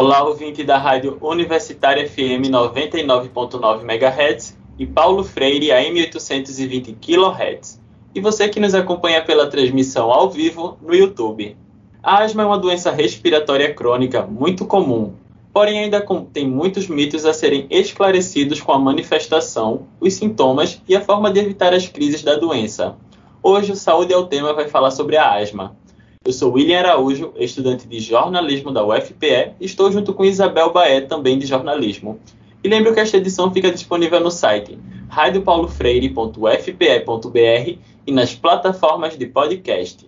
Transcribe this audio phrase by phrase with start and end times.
[0.00, 7.78] Olá, ouvinte da Rádio Universitária FM 99.9 MHz e Paulo Freire AM 820 kHz.
[8.14, 11.54] E você que nos acompanha pela transmissão ao vivo no YouTube.
[12.02, 15.12] A asma é uma doença respiratória crônica muito comum,
[15.52, 21.02] porém ainda tem muitos mitos a serem esclarecidos com a manifestação, os sintomas e a
[21.02, 22.96] forma de evitar as crises da doença.
[23.42, 25.76] Hoje o Saúde é o Tema vai falar sobre a asma.
[26.22, 31.00] Eu sou William Araújo, estudante de jornalismo da UFPE, e estou junto com Isabel Baé,
[31.00, 32.20] também de jornalismo.
[32.62, 40.06] E lembro que esta edição fica disponível no site radiopaulofreire.ufpe.br e nas plataformas de podcast.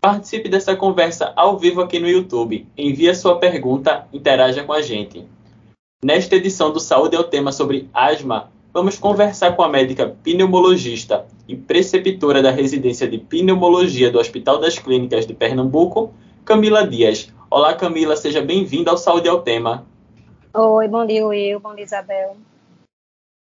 [0.00, 2.64] Participe dessa conversa ao vivo aqui no YouTube.
[2.78, 5.26] Envie a sua pergunta, interaja com a gente.
[6.04, 11.26] Nesta edição do Saúde é o tema sobre asma, vamos conversar com a médica pneumologista
[11.48, 16.12] e preceptora da residência de pneumologia do Hospital das Clínicas de Pernambuco,
[16.44, 17.32] Camila Dias.
[17.50, 19.86] Olá, Camila, seja bem-vinda ao Saúde ao Tema.
[20.52, 22.36] Oi, bom dia, Will, bom dia, Isabel.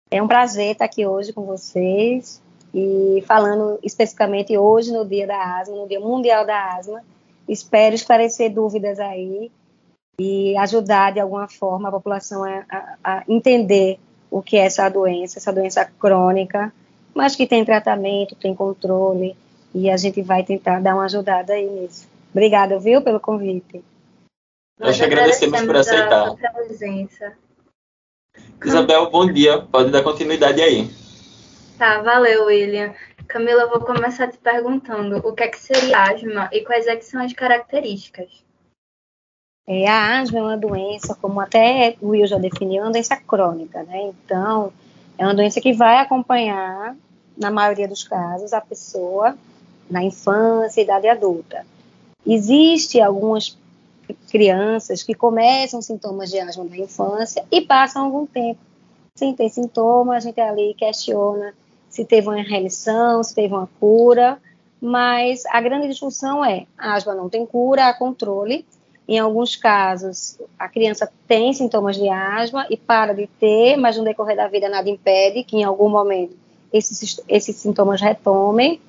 [0.10, 2.42] É um prazer estar aqui hoje com vocês
[2.74, 7.04] e falando especificamente hoje no Dia da Asma, no Dia Mundial da Asma.
[7.48, 9.52] Espero esclarecer dúvidas aí
[10.18, 14.00] e ajudar de alguma forma a população a, a, a entender
[14.32, 16.72] o que é essa doença, essa doença crônica,
[17.18, 19.36] mas que tem tratamento, tem controle,
[19.74, 22.08] e a gente vai tentar dar uma ajudada aí nisso.
[22.32, 23.84] Obrigada, viu, pelo convite.
[24.80, 26.50] Nós agradecemos, agradecemos por aceitar.
[26.50, 27.34] A presença.
[28.64, 29.60] Isabel, bom dia.
[29.60, 30.88] Pode dar continuidade aí.
[31.80, 32.94] Tá, valeu, William.
[33.28, 36.96] Camila, eu vou começar te perguntando o que é que seria asma e quais é
[36.96, 38.46] que são as características.
[39.68, 43.18] É, a asma é uma doença, como até o Will já definiu, é uma doença
[43.18, 44.04] crônica, né?
[44.04, 44.72] Então,
[45.18, 46.96] é uma doença que vai acompanhar,
[47.38, 49.38] na maioria dos casos, a pessoa
[49.90, 51.66] na infância idade adulta.
[52.26, 53.58] Existem algumas
[54.30, 58.60] crianças que começam sintomas de asma na infância e passam algum tempo
[59.16, 61.54] sem ter sintomas, a gente ali questiona
[61.90, 64.38] se teve uma remissão, se teve uma cura,
[64.80, 68.66] mas a grande discussão é, a asma não tem cura, há controle,
[69.08, 74.04] em alguns casos, a criança tem sintomas de asma e para de ter, mas no
[74.04, 76.36] decorrer da vida nada impede que em algum momento
[76.72, 78.80] esses, esses sintomas retomem.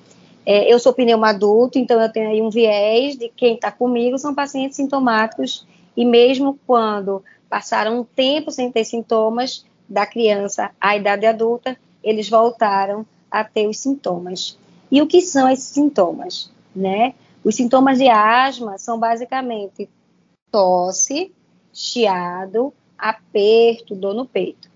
[0.45, 4.17] É, eu sou pneuma adulto, então eu tenho aí um viés de quem está comigo
[4.17, 5.65] são pacientes sintomáticos
[5.95, 12.29] e mesmo quando passaram um tempo sem ter sintomas da criança à idade adulta, eles
[12.29, 14.57] voltaram a ter os sintomas.
[14.91, 16.51] E o que são esses sintomas?
[16.75, 17.15] Né?
[17.43, 19.89] Os sintomas de asma são basicamente
[20.51, 21.33] tosse,
[21.73, 24.68] chiado, aperto, dor no peito.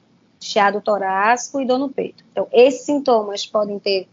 [0.44, 2.24] Chiado torácico e dor no peito.
[2.32, 4.08] Então, esses sintomas podem ter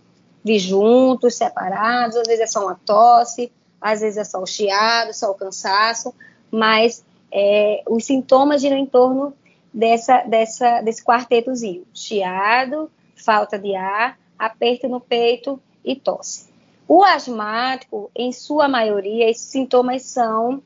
[0.45, 5.13] vir juntos, separados, às vezes é só uma tosse, às vezes é só o chiado,
[5.13, 6.15] só o cansaço,
[6.51, 9.35] mas é, os sintomas giram em torno
[9.73, 16.49] dessa, dessa, desse quartetozinho: chiado, falta de ar, aperto no peito e tosse.
[16.87, 20.63] O asmático, em sua maioria, esses sintomas são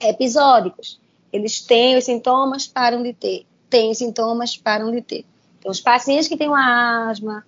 [0.00, 1.00] episódicos.
[1.32, 3.46] Eles têm os sintomas, param de ter.
[3.70, 5.24] Têm sintomas, param de ter.
[5.58, 7.44] Então, os pacientes que têm uma asma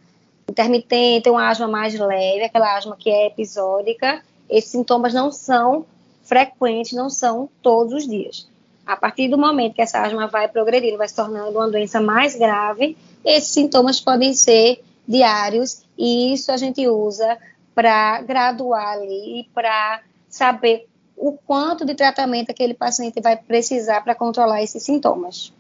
[0.49, 5.87] intermitente, uma asma mais leve, aquela asma que é episódica, esses sintomas não são
[6.23, 8.49] frequentes, não são todos os dias.
[8.85, 12.35] A partir do momento que essa asma vai progredindo, vai se tornando uma doença mais
[12.35, 17.39] grave, esses sintomas podem ser diários e isso a gente usa
[17.75, 24.63] para graduar ali, para saber o quanto de tratamento aquele paciente vai precisar para controlar
[24.63, 25.53] esses sintomas.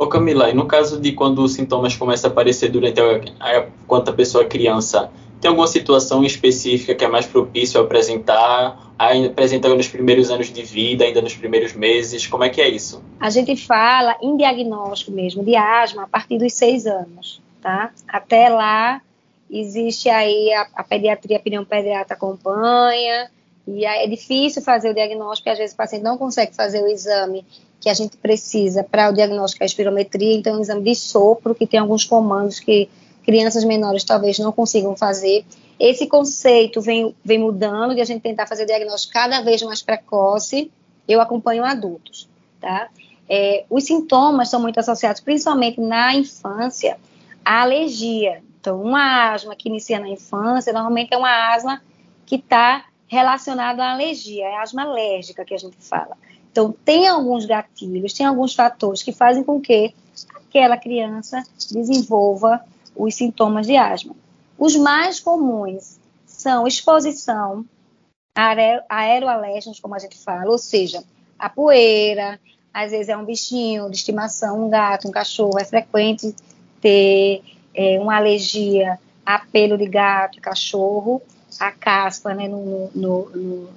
[0.00, 3.66] Ô Camila, e no caso de quando os sintomas começam a aparecer durante a, a,
[3.86, 8.94] quando a pessoa é criança, tem alguma situação específica que é mais propício a apresentar,
[8.98, 12.26] a apresentar nos primeiros anos de vida, ainda nos primeiros meses?
[12.26, 13.04] Como é que é isso?
[13.20, 17.92] A gente fala em diagnóstico mesmo de asma a partir dos seis anos, tá?
[18.08, 19.02] Até lá
[19.50, 23.30] existe aí a, a pediatria, a pneumopediatra acompanha,
[23.68, 26.88] e é difícil fazer o diagnóstico, porque às vezes o paciente não consegue fazer o
[26.88, 27.44] exame
[27.80, 31.54] que a gente precisa para o diagnóstico da espirometria, então é um exame de sopro,
[31.54, 32.88] que tem alguns comandos que
[33.24, 35.44] crianças menores talvez não consigam fazer.
[35.78, 39.80] Esse conceito vem, vem mudando de a gente tentar fazer o diagnóstico cada vez mais
[39.80, 40.70] precoce.
[41.08, 42.28] Eu acompanho adultos,
[42.60, 42.88] tá?
[43.28, 46.98] É, os sintomas são muito associados, principalmente na infância,
[47.44, 48.42] à alergia.
[48.60, 51.80] Então, uma asma que inicia na infância, normalmente é uma asma
[52.26, 56.16] que está relacionada à alergia, é a asma alérgica que a gente fala.
[56.50, 59.94] Então, tem alguns gatilhos, tem alguns fatores que fazem com que
[60.34, 62.64] aquela criança desenvolva
[62.96, 64.14] os sintomas de asma.
[64.58, 67.64] Os mais comuns são exposição
[68.88, 71.02] aeroalérgenos, como a gente fala, ou seja,
[71.38, 72.40] a poeira,
[72.72, 76.34] às vezes é um bichinho de estimação, um gato, um cachorro, é frequente
[76.80, 77.42] ter
[77.74, 81.22] é, uma alergia a pelo de gato e cachorro,
[81.58, 83.68] a caspa, né, no, no, no,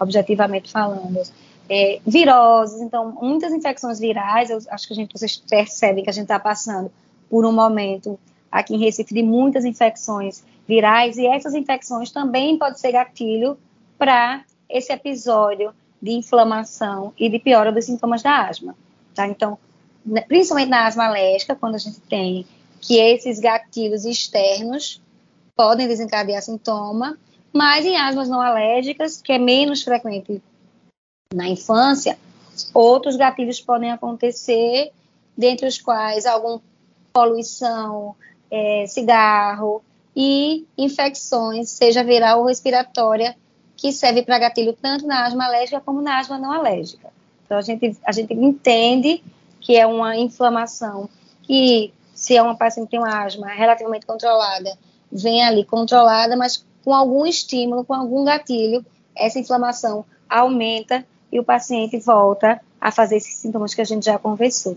[0.00, 1.22] objetivamente falando,
[1.68, 6.12] é, viroses, então muitas infecções virais, eu acho que a gente, vocês percebem que a
[6.12, 6.90] gente está passando
[7.28, 8.18] por um momento
[8.50, 13.58] aqui em Recife de muitas infecções virais, e essas infecções também podem ser gatilho
[13.98, 18.74] para esse episódio de inflamação e de piora dos sintomas da asma.
[19.14, 19.26] Tá?
[19.26, 19.58] Então,
[20.04, 22.46] né, principalmente na asma alérgica, quando a gente tem
[22.80, 25.02] que esses gatilhos externos
[25.56, 27.18] podem desencadear sintoma,
[27.52, 30.40] mas em asmas não alérgicas, que é menos frequente
[31.34, 32.18] na infância,
[32.72, 34.90] outros gatilhos podem acontecer,
[35.36, 36.62] dentre os quais alguma
[37.12, 38.16] poluição,
[38.50, 39.82] é, cigarro
[40.16, 43.36] e infecções, seja viral ou respiratória,
[43.76, 47.12] que serve para gatilho tanto na asma alérgica como na asma não alérgica.
[47.44, 49.22] Então, a gente, a gente entende
[49.60, 51.10] que é uma inflamação
[51.42, 54.76] que, se é uma paciente que tem uma asma relativamente controlada,
[55.12, 58.84] vem ali controlada, mas com algum estímulo, com algum gatilho,
[59.14, 64.18] essa inflamação aumenta e o paciente volta a fazer esses sintomas que a gente já
[64.18, 64.76] conversou.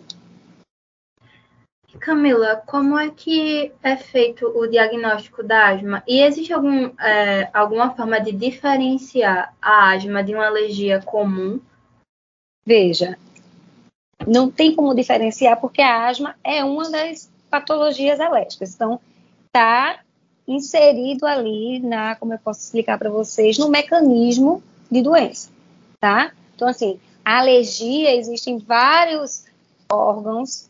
[1.99, 6.03] Camila, como é que é feito o diagnóstico da asma?
[6.07, 11.59] E existe algum, é, alguma forma de diferenciar a asma de uma alergia comum?
[12.65, 13.17] Veja,
[14.27, 18.73] não tem como diferenciar porque a asma é uma das patologias alérgicas.
[18.73, 18.99] Então,
[19.45, 19.99] está
[20.47, 25.49] inserido ali na, como eu posso explicar para vocês, no mecanismo de doença,
[25.99, 26.31] tá?
[26.61, 29.45] Então, assim, a alergia existem vários
[29.91, 30.69] órgãos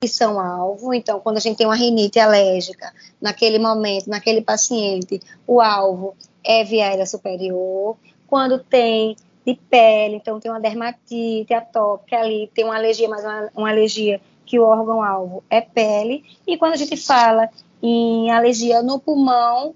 [0.00, 0.92] que são alvo.
[0.92, 6.64] Então, quando a gente tem uma rinite alérgica, naquele momento, naquele paciente, o alvo é
[6.64, 7.96] via aérea superior.
[8.26, 9.14] Quando tem
[9.46, 14.20] de pele, então tem uma dermatite atópica ali, tem uma alergia, mas uma, uma alergia
[14.44, 16.24] que o órgão-alvo é pele.
[16.48, 17.48] E quando a gente fala
[17.80, 19.72] em alergia no pulmão,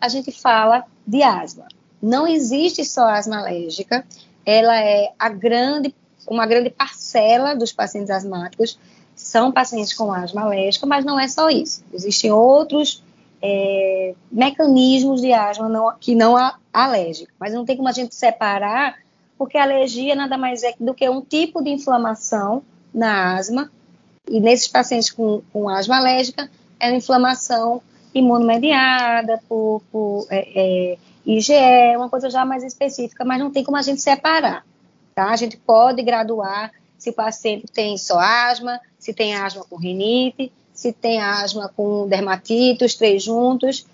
[0.00, 1.66] a gente fala de asma.
[2.00, 4.06] Não existe só asma alérgica,
[4.44, 5.94] ela é a grande,
[6.26, 8.78] uma grande parcela dos pacientes asmáticos.
[9.14, 11.84] São pacientes com asma alérgica, mas não é só isso.
[11.92, 13.02] Existem outros
[13.42, 18.14] é, mecanismos de asma não, que não é alérgico, mas não tem como a gente
[18.14, 18.96] separar,
[19.38, 23.70] porque a alergia nada mais é do que um tipo de inflamação na asma,
[24.28, 27.82] e nesses pacientes com, com asma alérgica, é uma inflamação
[28.14, 33.76] imunomediada por, por é, é, IgE, uma coisa já mais específica, mas não tem como
[33.76, 34.64] a gente separar,
[35.14, 35.30] tá?
[35.30, 40.52] A gente pode graduar se o paciente tem só asma, se tem asma com rinite,
[40.72, 43.86] se tem asma com dermatite, os três juntos.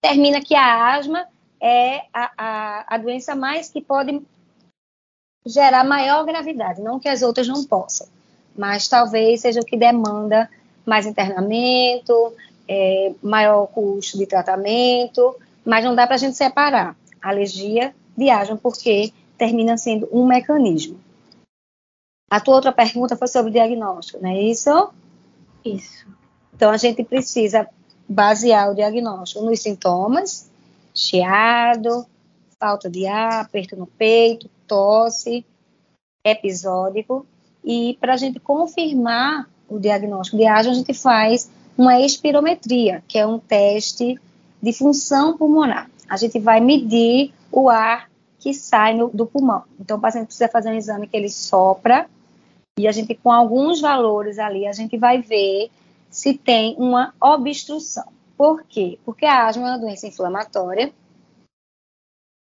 [0.00, 1.26] Termina que a asma
[1.60, 4.22] é a, a, a doença mais que pode
[5.46, 8.08] gerar maior gravidade, não que as outras não possam,
[8.56, 10.50] mas talvez seja o que demanda
[10.84, 12.32] mais internamento,
[12.68, 18.56] é, maior custo de tratamento, mas não dá para a gente separar alergia de asma,
[18.56, 20.98] porque termina sendo um mecanismo.
[22.30, 24.90] A tua outra pergunta foi sobre diagnóstico, não é isso?
[25.64, 26.06] Isso.
[26.54, 27.68] Então, a gente precisa
[28.08, 30.50] basear o diagnóstico nos sintomas,
[30.94, 32.06] chiado,
[32.58, 35.44] falta de ar, aperto no peito, tosse,
[36.24, 37.26] episódico,
[37.64, 43.18] e para a gente confirmar o diagnóstico de asma, a gente faz uma espirometria, que
[43.18, 44.18] é um teste
[44.62, 45.90] de função pulmonar.
[46.08, 49.64] A gente vai medir o ar que sai no, do pulmão.
[49.80, 52.08] Então, o paciente precisa fazer um exame que ele sopra
[52.78, 55.70] e a gente, com alguns valores ali, a gente vai ver
[56.10, 58.04] se tem uma obstrução.
[58.36, 58.98] Por quê?
[59.02, 60.92] Porque a asma é uma doença inflamatória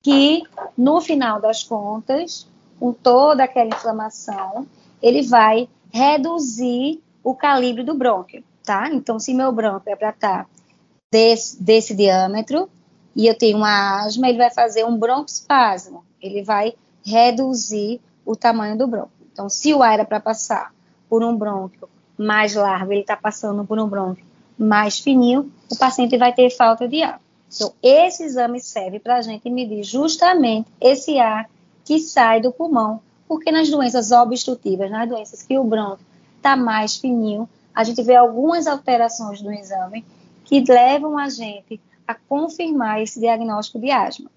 [0.04, 0.44] que,
[0.78, 4.68] no final das contas, com toda aquela inflamação,
[5.02, 8.90] ele vai reduzir o calibre do brônquio, tá?
[8.92, 10.50] Então, se meu brônquio é para estar tá
[11.12, 12.70] desse, desse diâmetro
[13.16, 16.74] e eu tenho uma asma, ele vai fazer um broncoespasmo, ele vai
[17.06, 19.12] reduzir o tamanho do brônquio.
[19.32, 20.74] Então, se o ar era para passar
[21.10, 24.26] por um brônquio mais largo, ele está passando por um brônquio
[24.58, 27.22] mais fininho, o paciente vai ter falta de ar.
[27.54, 31.50] Então, esse exame serve para a gente medir justamente esse ar
[31.86, 36.06] que sai do pulmão, porque nas doenças obstrutivas, nas doenças que o brônquio
[36.38, 40.06] está mais fininho, a gente vê algumas alterações no exame
[40.46, 44.30] que levam a gente a confirmar esse diagnóstico de asma.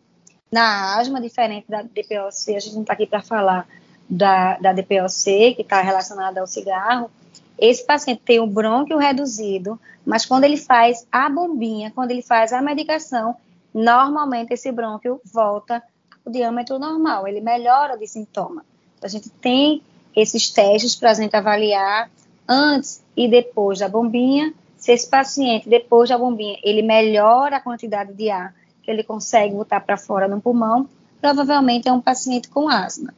[0.51, 3.69] Na asma, diferente da DPOC, a gente não está aqui para falar
[4.09, 7.11] da, da DPOC, que está relacionada ao cigarro,
[7.59, 12.53] esse paciente tem o brônquio reduzido, mas quando ele faz a bombinha, quando ele faz
[12.53, 13.37] a medicação,
[13.75, 15.83] normalmente esse brônquio volta
[16.29, 18.65] alérgico diâmetro normal, ele melhora de sintoma.
[18.97, 19.83] Então, a gente tem
[20.15, 22.11] esses testes para a gente avaliar
[22.47, 24.53] antes e depois da bombinha,
[24.89, 29.55] se esse paciente, depois da bombinha, ele melhora a quantidade de ar que ele consegue
[29.55, 30.89] botar para fora no pulmão,
[31.21, 33.13] provavelmente é um paciente com asma.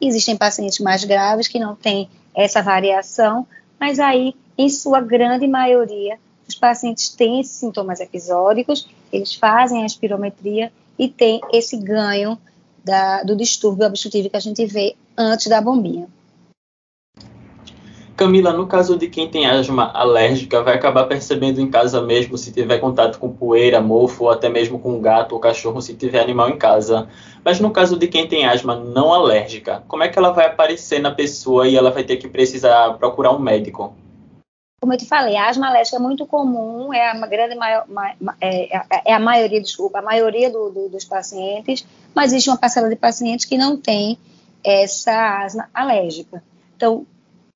[0.00, 3.44] Existem pacientes mais graves que não têm essa variação,
[3.80, 6.16] mas aí, em sua grande maioria,
[6.46, 12.38] os pacientes têm esses sintomas episódicos, eles fazem a espirometria e têm esse ganho
[12.84, 16.06] da, do distúrbio obstrutivo que a gente vê antes da bombinha.
[18.16, 22.50] Camila, no caso de quem tem asma alérgica, vai acabar percebendo em casa mesmo se
[22.50, 26.48] tiver contato com poeira, mofo, ou até mesmo com gato ou cachorro se tiver animal
[26.48, 27.10] em casa.
[27.44, 30.98] Mas no caso de quem tem asma não alérgica, como é que ela vai aparecer
[30.98, 33.94] na pessoa e ela vai ter que precisar procurar um médico?
[34.80, 37.84] Como eu te falei, a asma alérgica é muito comum, é a grande maior,
[38.40, 42.56] é, é, é a maioria, desculpa, a maioria do, do, dos pacientes, mas existe uma
[42.56, 44.18] parcela de pacientes que não tem
[44.64, 46.42] essa asma alérgica.
[46.74, 47.06] Então,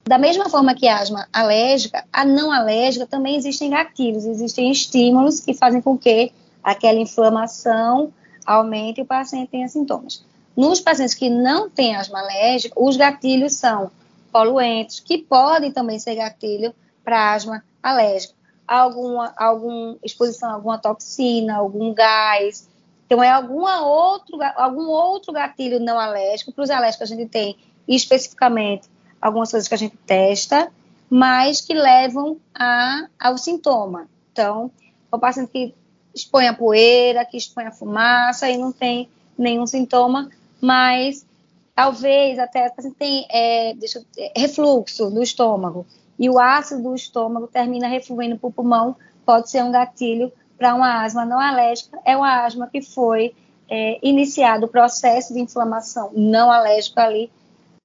[0.05, 5.55] da mesma forma que asma alérgica, a não alérgica também existem gatilhos, existem estímulos que
[5.55, 8.13] fazem com que aquela inflamação
[8.45, 10.25] aumente e o paciente tenha sintomas.
[10.57, 13.91] Nos pacientes que não têm asma alérgica, os gatilhos são
[14.33, 18.35] poluentes, que podem também ser gatilho para asma alérgica.
[18.67, 22.69] Alguma, alguma exposição a alguma toxina, algum gás.
[23.07, 26.53] Então, é alguma outro, algum outro gatilho não alérgico.
[26.53, 27.57] Para os alérgicos, a gente tem
[27.89, 28.89] especificamente
[29.21, 30.71] algumas coisas que a gente testa,
[31.09, 34.09] mas que levam a, ao sintoma.
[34.33, 34.71] Então,
[35.11, 35.75] o paciente que
[36.15, 41.27] expõe a poeira, que expõe a fumaça e não tem nenhum sintoma, mas
[41.75, 44.05] talvez até o paciente tem é, deixa,
[44.37, 45.87] refluxo do estômago
[46.19, 50.75] e o ácido do estômago termina refluindo para o pulmão, pode ser um gatilho para
[50.75, 51.99] uma asma não alérgica.
[52.05, 53.35] É uma asma que foi
[53.71, 57.31] é, iniciado o processo de inflamação não alérgica ali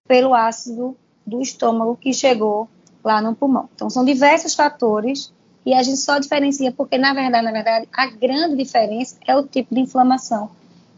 [0.05, 2.69] pelo ácido do estômago que chegou
[3.03, 3.69] lá no pulmão.
[3.73, 5.33] Então, são diversos fatores
[5.65, 9.45] e a gente só diferencia porque, na verdade, na verdade, a grande diferença é o
[9.45, 10.49] tipo de inflamação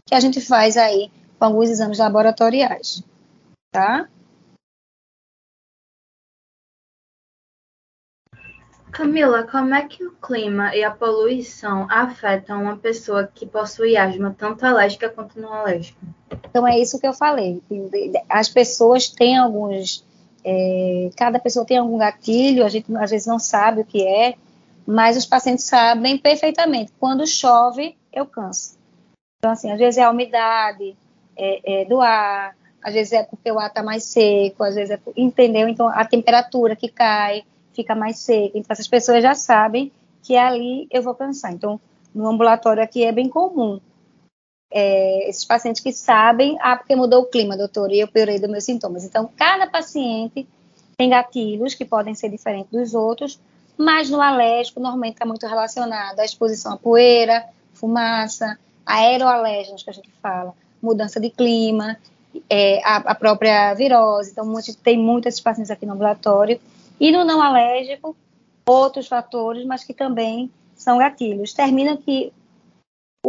[0.04, 3.02] que a gente faz aí com alguns exames laboratoriais,
[3.70, 4.08] tá?
[8.90, 14.34] Camila, como é que o clima e a poluição afetam uma pessoa que possui asma,
[14.36, 16.00] tanto alérgica quanto não alérgica?
[16.30, 17.62] Então, é isso que eu falei.
[18.28, 20.04] As pessoas têm alguns
[20.50, 24.34] é, cada pessoa tem algum gatilho, a gente às vezes não sabe o que é,
[24.86, 26.90] mas os pacientes sabem perfeitamente.
[26.98, 28.78] Quando chove, eu canso.
[29.38, 30.96] Então, assim, às vezes é a umidade
[31.36, 34.90] é, é, do ar, às vezes é porque o ar está mais seco, às vezes
[34.90, 35.00] é.
[35.14, 35.68] Entendeu?
[35.68, 38.56] Então, a temperatura que cai fica mais seca.
[38.56, 41.52] Então, essas pessoas já sabem que ali eu vou cansar.
[41.52, 41.78] Então,
[42.14, 43.78] no ambulatório aqui é bem comum
[44.70, 48.50] é, esses pacientes que sabem, ah, porque mudou o clima, doutor, e eu piorei dos
[48.50, 49.04] meus sintomas.
[49.04, 50.46] Então, cada paciente
[50.96, 53.40] tem gatilhos que podem ser diferentes dos outros,
[53.76, 59.92] mas no alérgico, normalmente está muito relacionado à exposição à poeira, fumaça, aeroalérgenos, que a
[59.92, 61.96] gente fala, mudança de clima,
[62.50, 64.32] é, a, a, própria virose.
[64.32, 66.60] Então, muito, tem muitos pacientes aqui no ambulatório.
[66.98, 68.16] E no não alérgico,
[68.66, 71.52] outros fatores, mas que também são gatilhos.
[71.52, 72.32] Termina que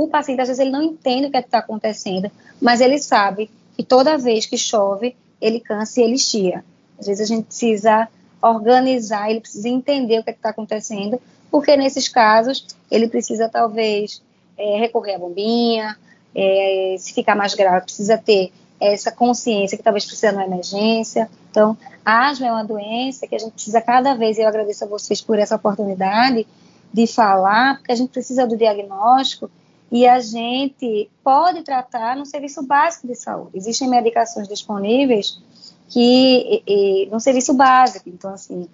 [0.04, 3.52] o paciente, às vezes, ele não entende o que é está acontecendo, mas ele sabe
[3.76, 6.64] que toda vez que chove, ele cansa e ele chia.
[6.98, 8.08] Às vezes, a gente precisa
[8.42, 14.22] organizar, ele precisa entender o que é está acontecendo, porque nesses casos, ele precisa, talvez,
[14.58, 15.98] é, recorrer à bombinha,
[16.34, 21.30] é, se ficar mais grave, precisa ter essa consciência que talvez precisa de uma emergência.
[21.52, 24.88] Então, asma é uma doença que a gente precisa cada vez, e eu agradeço a
[24.88, 26.48] vocês por essa oportunidade
[26.94, 29.52] de falar, porque a gente precisa do diagnóstico
[29.92, 33.58] e a gente pode tratar no serviço básico de saúde.
[33.58, 35.42] Existem medicações disponíveis
[35.90, 38.08] que e, no serviço básico.
[38.08, 38.68] Então, assim,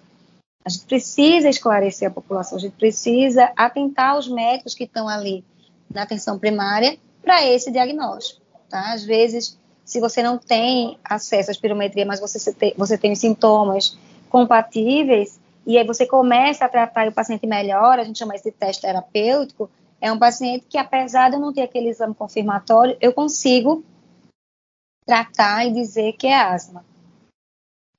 [0.64, 5.44] a gente precisa esclarecer a população, a gente precisa atentar os médicos que estão ali
[5.92, 8.42] na atenção primária para esse diagnóstico.
[8.68, 8.92] Tá?
[8.92, 13.96] Às vezes, se você não tem acesso à espirometria, mas você tem, você tem sintomas
[14.28, 18.44] compatíveis, e aí você começa a tratar e o paciente melhora, a gente chama isso
[18.44, 22.96] de teste terapêutico, é um paciente que, apesar de eu não ter aquele exame confirmatório,
[23.00, 23.84] eu consigo
[25.06, 26.84] tratar e dizer que é asma.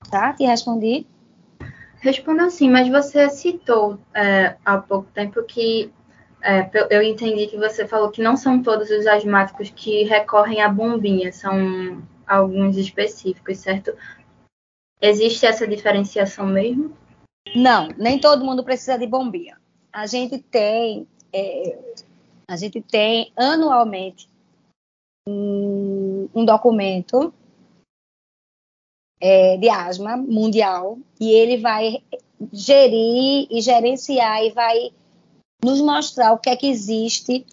[0.09, 0.33] Tá?
[0.33, 1.07] Te respondi?
[1.99, 5.91] Respondo sim, mas você citou é, há pouco tempo que
[6.41, 10.69] é, eu entendi que você falou que não são todos os asmáticos que recorrem à
[10.69, 13.93] bombinha, são alguns específicos, certo?
[15.01, 16.95] Existe essa diferenciação mesmo?
[17.55, 19.57] Não, nem todo mundo precisa de bombinha.
[19.91, 21.79] A gente tem é,
[22.49, 24.27] a gente tem anualmente
[25.27, 27.33] um, um, um documento
[29.21, 32.03] é, de asma mundial e ele vai
[32.51, 34.91] gerir e gerenciar e vai
[35.63, 37.45] nos mostrar o que é que existe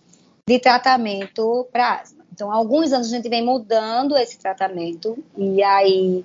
[0.49, 2.25] de tratamento para asma.
[2.33, 6.25] Então, há alguns anos a gente vem mudando esse tratamento e aí,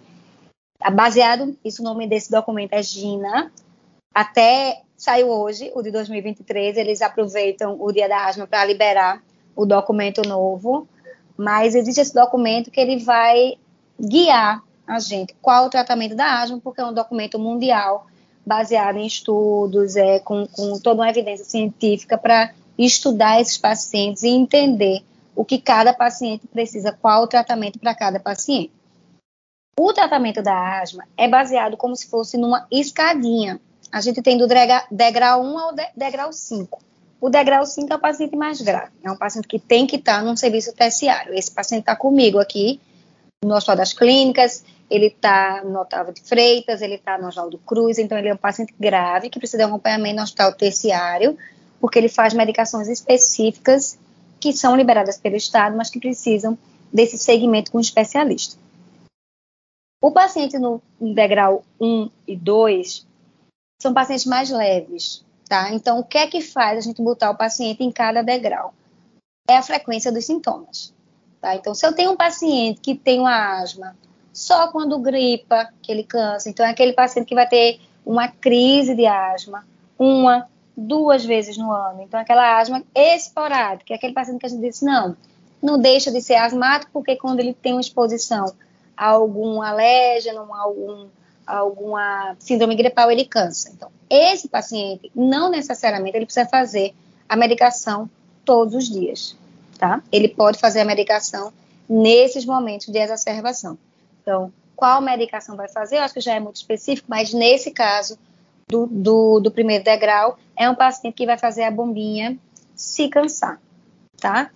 [0.93, 3.52] baseado, isso o nome desse documento é GINA,
[4.13, 9.24] até saiu hoje, o de 2023, eles aproveitam o dia da asma para liberar
[9.56, 10.88] o documento novo,
[11.38, 13.58] mas existe esse documento que ele vai
[14.00, 18.08] guiar a gente qual o tratamento da asma, porque é um documento mundial
[18.46, 24.30] baseado em estudos, é, com, com toda uma evidência científica para estudar esses pacientes e
[24.30, 25.04] entender
[25.36, 28.74] o que cada paciente precisa, qual o tratamento para cada paciente.
[29.80, 33.62] O tratamento da asma é baseado como se fosse numa escadinha.
[33.91, 34.47] A gente tem do
[34.91, 36.80] degrau 1 ao degrau 5.
[37.19, 38.91] O degrau 5 é o paciente mais grave.
[39.04, 41.34] É um paciente que tem que estar num serviço terciário.
[41.34, 42.80] Esse paciente está comigo aqui
[43.43, 47.97] no Hospital das Clínicas, ele está no Otávio de Freitas, ele está no Oswaldo Cruz,
[47.97, 51.38] então ele é um paciente grave que precisa de acompanhamento no hospital terciário,
[51.80, 53.97] porque ele faz medicações específicas
[54.39, 56.58] que são liberadas pelo Estado, mas que precisam
[56.91, 58.58] desse segmento com especialista.
[60.02, 63.08] O paciente no degrau 1 e 2
[63.82, 65.72] são pacientes mais leves, tá?
[65.72, 68.74] Então, o que é que faz a gente botar o paciente em cada degrau?
[69.48, 70.94] É a frequência dos sintomas,
[71.39, 71.56] tá?
[71.56, 73.96] Então, se eu tenho um paciente que tem uma asma
[74.34, 78.94] só quando gripa, que ele cansa, então é aquele paciente que vai ter uma crise
[78.96, 79.65] de asma,
[79.98, 82.02] uma, duas vezes no ano.
[82.02, 85.15] Então, aquela asma esporádica, é aquele paciente que a gente diz, não,
[85.62, 88.54] não deixa de ser asmático, porque quando ele tem uma exposição
[88.96, 91.08] a algum alérgeno, a algum
[91.50, 93.72] alguma síndrome gripal, ele cansa.
[93.74, 96.94] Então, esse paciente, não necessariamente ele precisa fazer
[97.28, 98.10] a medicação
[98.46, 99.36] todos os dias,
[99.78, 100.02] tá?
[100.12, 101.52] Ele pode fazer a medicação
[101.88, 103.78] nesses momentos de exacerbação.
[104.22, 105.98] Então, qual medicação vai fazer?
[105.98, 108.18] Eu acho que já é muito específico, mas nesse caso
[108.68, 112.38] do, do, do primeiro degrau, é um paciente que vai fazer a bombinha
[112.76, 113.60] se cansar,
[114.22, 114.52] tá?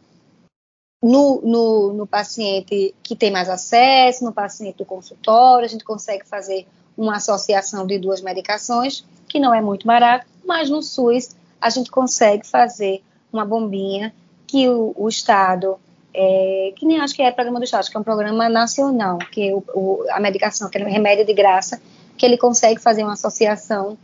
[1.01, 6.25] No, no, no, paciente que tem mais acesso, no paciente do consultório, a gente consegue
[6.25, 6.65] fazer
[6.97, 11.89] uma associação de duas medicações, que não é muito barato, mas no SUS a gente
[11.89, 13.01] consegue fazer
[13.32, 14.13] uma bombinha
[14.45, 15.77] que o, o Estado,
[16.13, 19.17] é, que nem acho que é programa do Estado, acho que é um programa nacional,
[19.17, 21.82] que o, o, a medicação, que é um remédio de graça,
[22.17, 23.97] que ele consegue fazer uma associação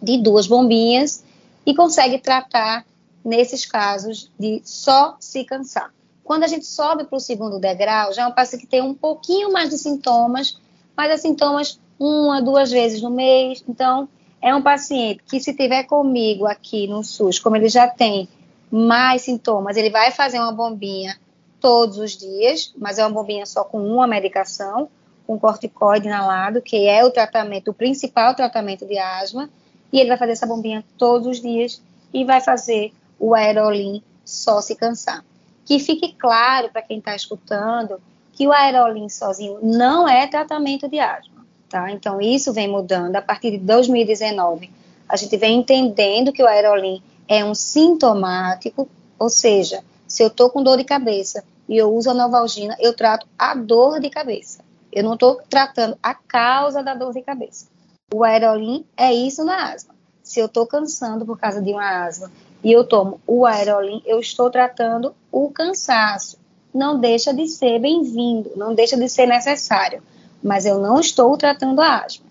[0.00, 1.22] de duas bombinhas
[1.64, 2.86] e consegue tratar
[3.24, 5.92] nesses casos de só se cansar.
[6.22, 8.94] Quando a gente sobe para o segundo degrau, já é um paciente que tem um
[8.94, 10.58] pouquinho mais de sintomas,
[10.96, 13.64] mas é sintomas uma, duas vezes no mês.
[13.68, 14.08] Então,
[14.40, 18.28] é um paciente que, se tiver comigo aqui no SUS, como ele já tem
[18.70, 21.18] mais sintomas, ele vai fazer uma bombinha
[21.60, 24.88] todos os dias, mas é uma bombinha só com uma medicação,
[25.26, 29.48] com corticoide inalado, que é o tratamento, o principal tratamento de asma,
[29.92, 31.82] e ele vai fazer essa bombinha todos os dias
[32.12, 35.24] e vai fazer o aerolim só se cansar.
[35.64, 38.00] Que fique claro para quem está escutando
[38.32, 41.90] que o aerolim sozinho não é tratamento de asma tá?
[41.90, 43.16] Então, isso vem mudando.
[43.16, 44.70] A partir de 2019,
[45.08, 50.50] a gente vem entendendo que o aerolim é um sintomático, ou seja, se eu estou
[50.50, 54.64] com dor de cabeça e eu uso a novalgina, eu trato a dor de cabeça.
[54.92, 57.66] Eu não estou tratando a causa da dor de cabeça.
[58.14, 59.94] O aerolim é isso na asma.
[60.22, 62.30] Se eu estou cansando por causa de uma asma
[62.62, 66.38] e eu tomo o aerolim, eu estou tratando o cansaço.
[66.72, 70.02] Não deixa de ser bem-vindo, não deixa de ser necessário
[70.42, 72.26] mas eu não estou tratando a asma.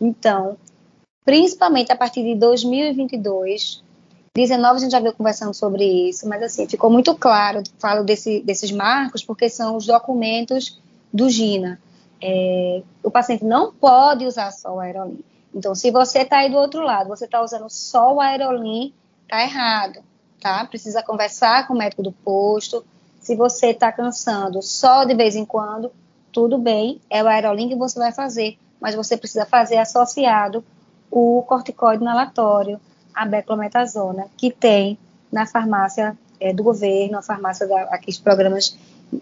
[0.00, 0.56] Então,
[1.24, 3.82] principalmente a partir de 2022,
[4.34, 8.40] 19 a gente já veio conversando sobre isso, mas assim, ficou muito claro, falo desse,
[8.40, 10.80] desses marcos, porque são os documentos
[11.12, 11.80] do GINA.
[12.22, 15.20] É, o paciente não pode usar só o aerolim.
[15.54, 19.42] Então, se você está aí do outro lado, você está usando só o aerolim, está
[19.42, 20.00] errado,
[20.40, 20.64] tá?
[20.64, 22.84] Precisa conversar com o médico do posto.
[23.20, 25.90] Se você está cansando só de vez em quando,
[26.32, 30.64] tudo bem, é o aerolim que você vai fazer, mas você precisa fazer associado
[31.10, 32.80] o corticoide inalatório,
[33.14, 34.98] a beclometasona, que tem
[35.30, 38.76] na farmácia é, do governo, a farmácia da, aqui os programas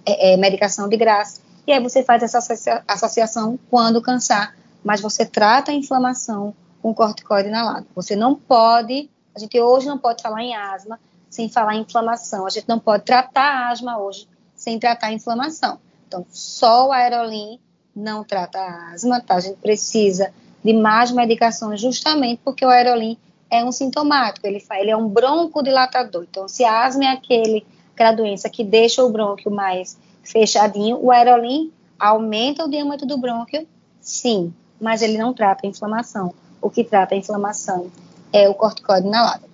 [0.04, 5.00] é, é, medicação de graça, e aí você faz essa associa associação quando cansar, mas
[5.00, 7.86] você trata a inflamação com corticoide inalado.
[7.94, 12.46] Você não pode, a gente hoje não pode falar em asma sem falar em inflamação,
[12.46, 15.78] a gente não pode tratar asma hoje sem tratar a inflamação.
[16.08, 17.60] Então, só o aerolim
[17.94, 19.36] não trata a asma, tá?
[19.36, 20.32] A gente precisa
[20.64, 23.16] de mais medicações justamente porque o aerolim
[23.50, 26.26] é um sintomático, ele, ele é um broncodilatador.
[26.28, 30.98] Então, se a asma é aquele, aquela doença que deixa o brônquio mais fechadinho.
[31.02, 33.66] O aerolim aumenta o diâmetro do brônquio,
[34.00, 36.34] sim, mas ele não trata a inflamação.
[36.60, 37.90] O que trata a inflamação
[38.32, 39.44] é o corticoide inalado.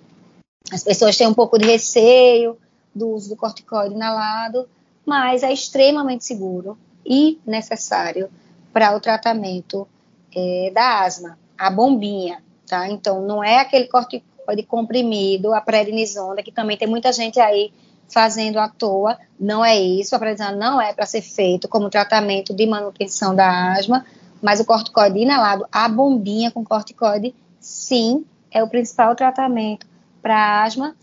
[0.71, 2.57] As pessoas têm um pouco de receio
[2.93, 4.67] do uso do corticoide inalado,
[5.05, 8.29] mas é extremamente seguro e necessário
[8.73, 9.87] para o tratamento
[10.35, 12.89] é, da asma, a bombinha, tá?
[12.89, 17.71] Então, não é aquele corticoide comprimido, a prednisona, que também tem muita gente aí
[18.07, 22.53] fazendo à toa, não é isso, a prednisona não é para ser feito como tratamento
[22.53, 24.05] de manutenção da asma,
[24.41, 29.87] mas o corticoide inalado, a bombinha com corticoide, sim, é o principal tratamento
[30.21, 30.95] para asma,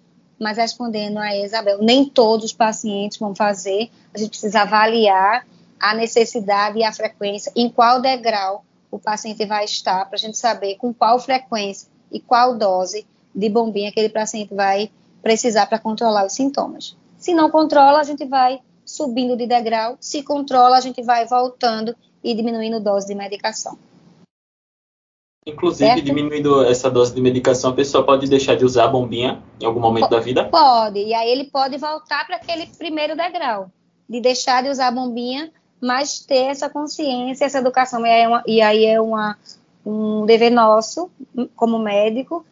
[0.42, 5.46] mas respondendo a Isabel, nem todos os pacientes vão fazer, a gente precisa avaliar
[5.78, 10.36] a necessidade e a frequência, em qual degrau o paciente vai estar, para a gente
[10.36, 14.90] saber com qual frequência e qual dose de bombinha aquele paciente vai
[15.22, 16.96] precisar para controlar os sintomas.
[17.18, 21.94] Se não controla, a gente vai subindo de degrau, se controla, a gente vai voltando
[22.22, 23.78] e diminuindo dose de medicação.
[25.44, 26.04] Inclusive, certo?
[26.04, 29.80] diminuindo essa dose de medicação, a pessoa pode deixar de usar a bombinha em algum
[29.80, 30.44] momento da vida?
[30.44, 33.70] Pode, e aí ele pode voltar para aquele primeiro degrau,
[34.08, 35.50] de deixar de usar a bombinha,
[35.80, 38.06] mas ter essa consciência, essa educação.
[38.06, 39.36] E aí é, uma, e aí é uma,
[39.84, 41.10] um dever nosso,
[41.56, 42.46] como médico.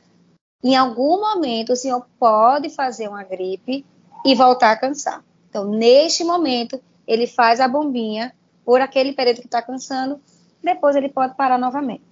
[0.63, 3.87] Em algum momento, o senhor pode fazer uma gripe
[4.25, 5.23] e voltar a cansar.
[5.49, 10.21] Então, neste momento, ele faz a bombinha por aquele período que está cansando,
[10.63, 12.10] depois ele pode parar novamente.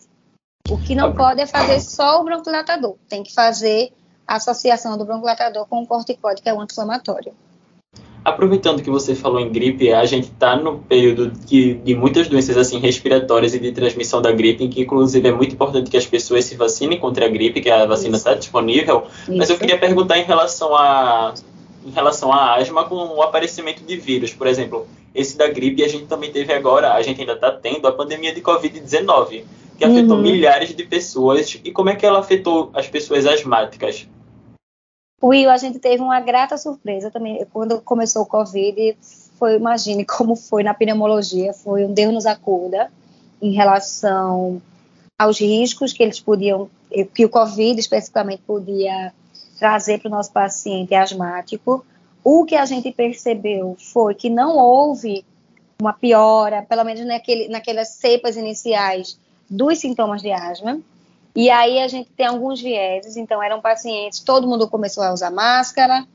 [0.71, 3.91] O que não pode é fazer só o bronquilatador, tem que fazer
[4.27, 7.33] a associação do bronquilatador com o corticóide, que é o anti-inflamatório.
[8.23, 12.59] Aproveitando que você falou em gripe, a gente está no período de, de, muitas doenças
[12.59, 16.07] assim respiratórias e de transmissão da gripe, em que inclusive é muito importante que as
[16.07, 19.07] pessoas se vacinem contra a gripe, que a vacina está disponível.
[19.23, 19.35] Isso.
[19.35, 21.33] Mas eu queria perguntar em relação a
[21.87, 25.89] em relação à asma com o aparecimento de vírus, por exemplo, esse da gripe a
[25.89, 29.45] gente também teve agora, a gente ainda está tendo a pandemia de Covid-19
[29.79, 30.23] que afetou uhum.
[30.23, 31.59] milhares de pessoas.
[31.65, 34.09] E como é que ela afetou as pessoas asmáticas?
[35.23, 37.47] Will, a gente teve uma grata surpresa também.
[37.53, 38.99] Quando começou o Covid,
[39.39, 42.91] foi, imagine como foi na pneumologia, foi um Deus nos acuda
[43.41, 44.61] em relação
[45.17, 46.69] aos riscos que eles podiam,
[47.15, 49.13] que o Covid especificamente podia
[49.61, 51.87] trazer para o nosso paciente asmático.
[52.25, 55.25] O que a gente percebeu foi que não houve
[55.81, 60.81] uma piora, pelo menos naquele, naquelas cepas iniciais dos sintomas de asma.
[61.35, 65.31] E aí a gente tem alguns vieses, então eram pacientes, todo mundo começou a usar
[65.31, 66.07] máscara,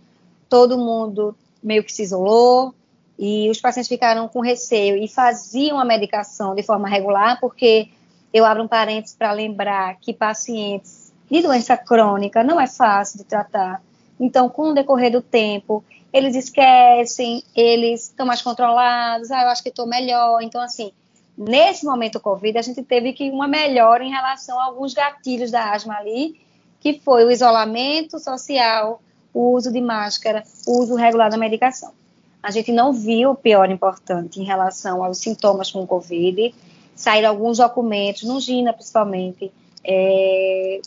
[0.49, 2.73] todo mundo meio que se isolou,
[3.17, 7.89] e os pacientes ficaram com receio e faziam a medicação de forma regular, porque
[8.33, 13.23] eu abro um parênteses para lembrar que pacientes de doença crônica não é fácil de
[13.23, 13.81] tratar.
[14.19, 19.63] Então, com o decorrer do tempo, eles esquecem, eles estão mais controlados, ah, eu acho
[19.63, 20.41] que estou melhor.
[20.41, 20.91] Então, assim,
[21.37, 25.71] Nesse momento Covid, a gente teve que uma melhora em relação a alguns gatilhos da
[25.71, 26.39] asma ali,
[26.79, 29.01] que foi o isolamento social,
[29.33, 31.91] o uso de máscara, o uso regular da medicação.
[32.41, 36.53] A gente não viu o pior importante em relação aos sintomas com Covid.
[36.95, 39.51] Saíram alguns documentos, no GINA principalmente,
[39.83, 40.81] é,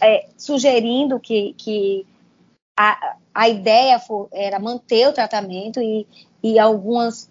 [0.00, 2.06] é, sugerindo que, que
[2.76, 6.06] a, a ideia for, era manter o tratamento e,
[6.42, 7.28] e algumas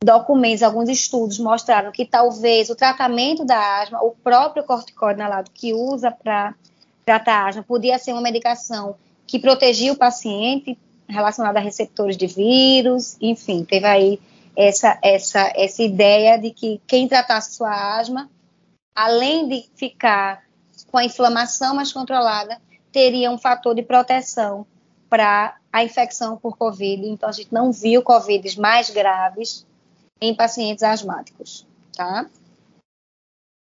[0.00, 5.74] documentos, alguns estudos mostraram que talvez o tratamento da asma, o próprio corticoide inalado que
[5.74, 6.54] usa para
[7.04, 12.26] tratar a asma, podia ser uma medicação que protegia o paciente relacionada a receptores de
[12.26, 14.20] vírus, enfim, teve aí
[14.56, 18.28] essa, essa, essa ideia de que quem tratasse sua asma,
[18.94, 20.42] além de ficar
[20.90, 22.60] com a inflamação mais controlada,
[22.92, 24.66] teria um fator de proteção
[25.08, 27.06] para a infecção por Covid.
[27.06, 29.66] Então, a gente não viu Covid mais graves
[30.20, 32.28] em pacientes asmáticos, tá?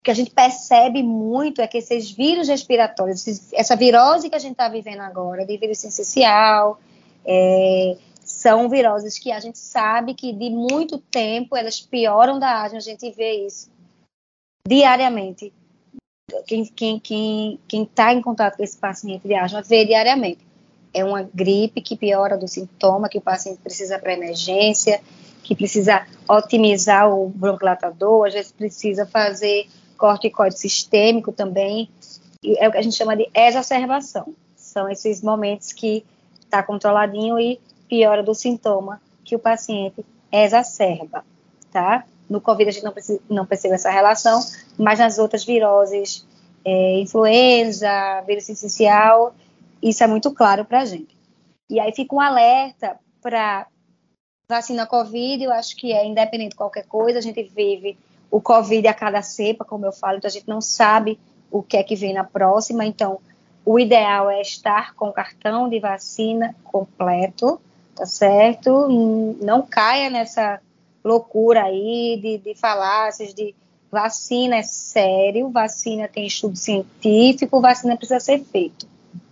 [0.00, 4.40] O que a gente percebe muito é que esses vírus respiratórios, essa virose que a
[4.40, 6.80] gente está vivendo agora, de vírus essencial,
[7.24, 12.78] é, são viroses que a gente sabe que de muito tempo elas pioram da asma,
[12.78, 13.70] a gente vê isso
[14.66, 15.52] diariamente.
[16.46, 20.44] Quem está quem, quem, quem tá em contato com esse paciente de asma vê diariamente.
[20.92, 25.00] É uma gripe que piora do sintoma, que o paciente precisa para emergência,
[25.46, 31.88] que precisa otimizar o bronquilatador, às vezes precisa fazer corticoide sistêmico também,
[32.58, 34.34] é o que a gente chama de exacerbação.
[34.56, 36.04] São esses momentos que
[36.40, 41.24] está controladinho e piora do sintoma que o paciente exacerba,
[41.70, 42.04] tá?
[42.28, 44.44] No COVID a gente não, precisa, não percebe essa relação,
[44.76, 46.26] mas nas outras viroses,
[46.64, 47.88] é, influenza,
[48.26, 49.32] vírus essencial,
[49.80, 51.16] isso é muito claro para a gente.
[51.70, 53.68] E aí fica um alerta para
[54.48, 57.98] vacina Covid, eu acho que é independente de qualquer coisa, a gente vive
[58.30, 61.18] o Covid a cada cepa, como eu falo, então a gente não sabe
[61.50, 63.18] o que é que vem na próxima, então
[63.64, 67.60] o ideal é estar com o cartão de vacina completo,
[67.94, 68.88] tá certo?
[69.42, 70.60] Não caia nessa
[71.04, 73.54] loucura aí de, de falácias de
[73.90, 78.86] vacina é sério, vacina tem estudo científico, vacina precisa ser feito,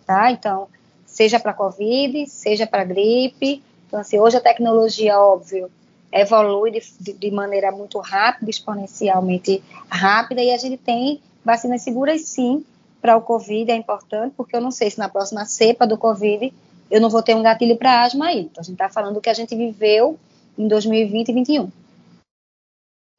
[0.06, 0.32] tá?
[0.32, 0.68] Então,
[1.06, 3.62] seja para Covid, seja para gripe.
[3.94, 5.70] Então, assim, hoje a tecnologia, óbvio,
[6.10, 12.66] evolui de, de, maneira muito rápida, exponencialmente rápida, e a gente tem vacinas seguras sim
[13.00, 16.52] para o Covid, é importante, porque eu não sei se na próxima cepa do Covid
[16.90, 18.40] eu não vou ter um gatilho para asma aí.
[18.40, 20.18] Então, a gente está falando do que a gente viveu
[20.58, 21.70] em 2020 e 2021.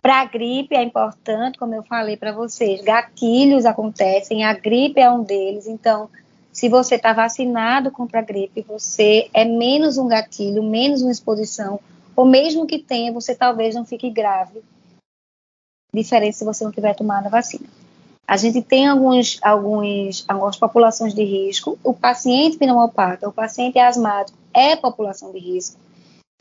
[0.02, 5.10] Para a gripe é importante, como eu falei para vocês, gatilhos acontecem, a gripe é
[5.10, 6.10] um deles, então
[6.56, 11.82] se você está vacinado contra a gripe, você é menos um gatilho, menos uma exposição,
[12.16, 14.64] ou mesmo que tenha, você talvez não fique grave,
[15.94, 17.68] diferente se você não tiver tomado a vacina.
[18.26, 21.78] A gente tem alguns, alguns, algumas populações de risco.
[21.84, 25.78] O paciente pneumopata, o paciente asmático é população de risco.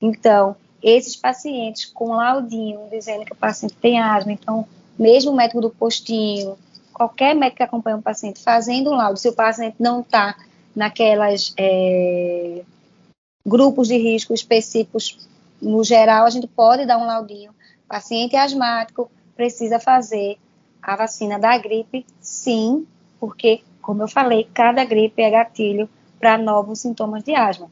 [0.01, 4.65] Então, esses pacientes com laudinho dizendo que o paciente tem asma, então,
[4.97, 6.57] mesmo o médico do postinho,
[6.95, 10.37] qualquer médico que acompanha o paciente fazendo um laudo, se o paciente não está
[10.75, 12.63] naquelas é,
[13.45, 15.19] grupos de risco específicos,
[15.61, 17.53] no geral, a gente pode dar um laudinho.
[17.89, 20.39] Paciente asmático precisa fazer
[20.81, 22.87] a vacina da gripe, sim,
[23.19, 27.71] porque, como eu falei, cada gripe é gatilho para novos sintomas de asma.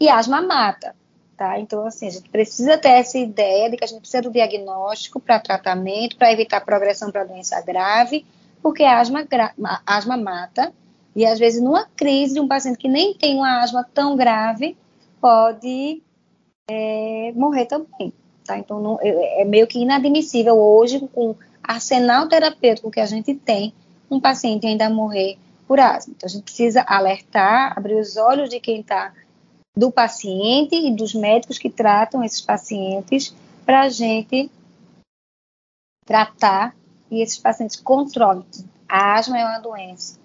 [0.00, 0.94] E asma mata.
[1.36, 1.58] Tá?
[1.58, 5.18] Então, assim, a gente precisa ter essa ideia de que a gente precisa do diagnóstico
[5.18, 8.24] para tratamento, para evitar progressão para doença grave,
[8.64, 9.28] porque a asma,
[9.62, 10.72] a asma mata,
[11.14, 14.74] e às vezes numa crise de um paciente que nem tem uma asma tão grave,
[15.20, 16.02] pode
[16.66, 18.10] é, morrer também.
[18.42, 18.56] Tá?
[18.56, 23.74] Então, não, é, é meio que inadmissível hoje, com arsenal terapêutico que a gente tem,
[24.10, 25.36] um paciente ainda morrer
[25.68, 26.14] por asma.
[26.16, 29.12] Então, a gente precisa alertar, abrir os olhos de quem está
[29.76, 33.34] do paciente e dos médicos que tratam esses pacientes
[33.66, 34.50] para a gente
[36.06, 36.74] tratar
[37.14, 38.44] e esses pacientes controlem.
[38.88, 40.18] A asma é uma doença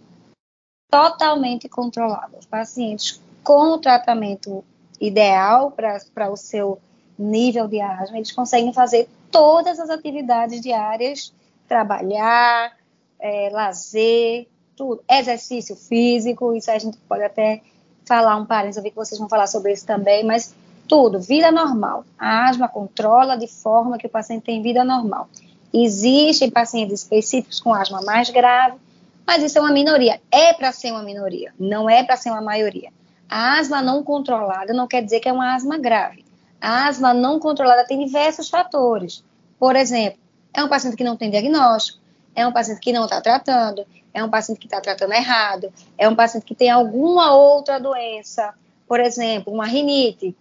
[0.89, 2.37] totalmente controlada.
[2.39, 4.63] Os pacientes com o tratamento
[4.99, 6.79] ideal para o seu
[7.17, 11.33] nível de asma, eles conseguem fazer todas as atividades diárias,
[11.67, 12.75] trabalhar,
[13.19, 17.61] é, lazer, tudo, exercício físico, isso a gente pode até
[18.05, 20.55] falar um parênteses, eu vi que vocês vão falar sobre isso também, mas
[20.87, 22.03] tudo, vida normal.
[22.17, 25.29] A asma controla de forma que o paciente tem vida normal.
[25.73, 28.77] Existem pacientes específicos com asma mais grave,
[29.25, 30.19] mas isso é uma minoria.
[30.31, 32.91] É para ser uma minoria, não é para ser uma maioria.
[33.29, 36.25] A asma não controlada não quer dizer que é uma asma grave.
[36.59, 39.23] A asma não controlada tem diversos fatores.
[39.59, 40.19] Por exemplo,
[40.53, 41.99] é um paciente que não tem diagnóstico,
[42.35, 46.09] é um paciente que não está tratando, é um paciente que está tratando errado, é
[46.09, 48.53] um paciente que tem alguma outra doença,
[48.87, 50.35] por exemplo, uma rinite,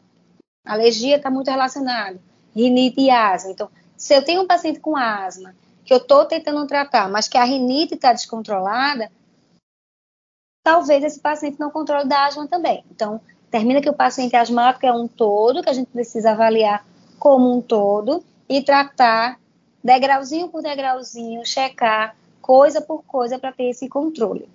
[0.64, 2.18] alergia está muito relacionada,
[2.54, 3.50] rinite e asma.
[3.50, 7.36] Então, se eu tenho um paciente com asma, que eu estou tentando tratar, mas que
[7.36, 9.10] a rinite está descontrolada,
[10.62, 12.84] talvez esse paciente não controle da asma também.
[12.92, 16.86] Então, termina que o paciente asmático é um todo, que a gente precisa avaliar
[17.18, 19.40] como um todo e tratar
[19.82, 24.48] degrauzinho por degrauzinho, checar coisa por coisa para ter esse controle.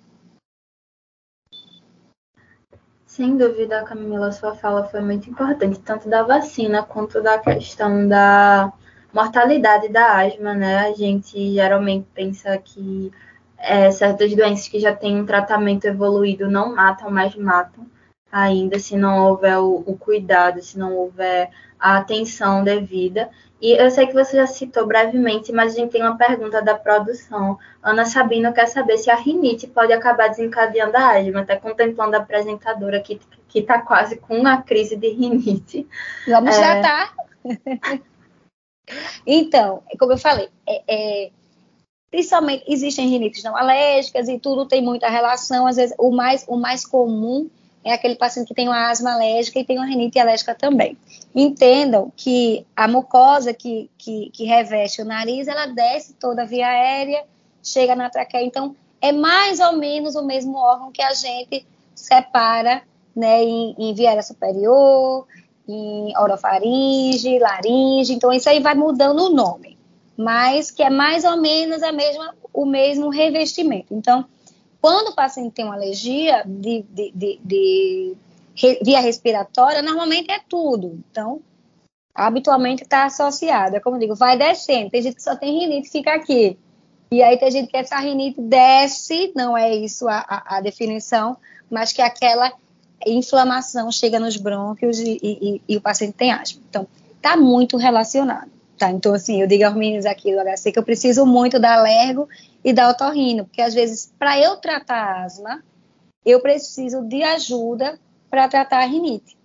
[3.06, 8.72] Sem dúvida, Camila, sua fala foi muito importante, tanto da vacina quanto da questão da
[9.14, 10.78] mortalidade da asma, né?
[10.80, 13.12] A gente geralmente pensa que
[13.56, 17.86] é, certas doenças que já têm um tratamento evoluído não matam, mas matam
[18.30, 23.30] ainda se não houver o, o cuidado, se não houver a atenção devida.
[23.62, 26.74] E eu sei que você já citou brevemente, mas a gente tem uma pergunta da
[26.74, 27.56] produção.
[27.80, 31.42] Ana Sabino quer saber se a rinite pode acabar desencadeando a asma.
[31.42, 33.20] Está contemplando a apresentadora que
[33.54, 35.86] está quase com uma crise de rinite.
[36.26, 36.60] Vamos é...
[36.60, 37.14] tratar.
[39.26, 41.30] então, como eu falei, é, é,
[42.10, 45.66] principalmente existem rinites não alérgicas e tudo tem muita relação.
[45.66, 47.50] Às vezes, o mais, o mais comum
[47.82, 50.96] é aquele paciente que tem uma asma alérgica e tem uma rinite alérgica também.
[51.34, 56.66] Entendam que a mucosa que, que, que reveste o nariz, ela desce toda a via
[56.66, 57.24] aérea,
[57.62, 62.82] chega na traqueia, então é mais ou menos o mesmo órgão que a gente separa
[63.14, 65.26] né, em, em via aérea superior,
[65.66, 69.78] em orofaringe, laringe, então isso aí vai mudando o nome,
[70.16, 73.94] mas que é mais ou menos a mesma, o mesmo revestimento.
[73.94, 74.26] Então,
[74.80, 78.16] quando o paciente tem uma alergia de, de, de, de
[78.82, 81.02] via respiratória, normalmente é tudo.
[81.10, 81.40] Então,
[82.14, 83.80] habitualmente está associada.
[83.80, 84.90] Como eu digo, vai descendo.
[84.90, 86.58] Tem gente que só tem rinite fica aqui.
[87.10, 91.36] E aí tem gente que essa rinite desce, não é isso a, a, a definição,
[91.70, 92.52] mas que aquela
[93.06, 96.60] inflamação chega nos brônquios e, e, e, o paciente tem asma.
[96.68, 96.86] Então,
[97.16, 98.50] está muito relacionado.
[98.78, 98.90] Tá?
[98.90, 102.28] Então, assim, eu digo aos meninos aqui do HC que eu preciso muito da alergo
[102.64, 105.62] e da otorrino, porque às vezes, para eu tratar asma,
[106.24, 107.98] eu preciso de ajuda
[108.30, 109.36] para tratar a rinite.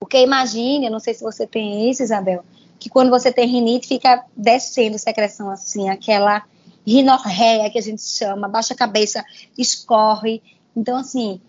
[0.00, 2.44] Porque imagine, eu não sei se você tem isso, Isabel,
[2.78, 6.44] que quando você tem rinite fica descendo secreção assim, aquela
[6.86, 9.24] rinorreia que a gente chama, baixa a cabeça,
[9.56, 10.42] escorre.
[10.76, 11.40] Então, assim,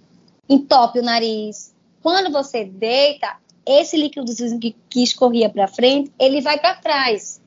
[0.47, 1.73] entope o nariz.
[2.01, 4.25] Quando você deita, esse líquido
[4.59, 7.41] que, que escorria para frente, ele vai para trás.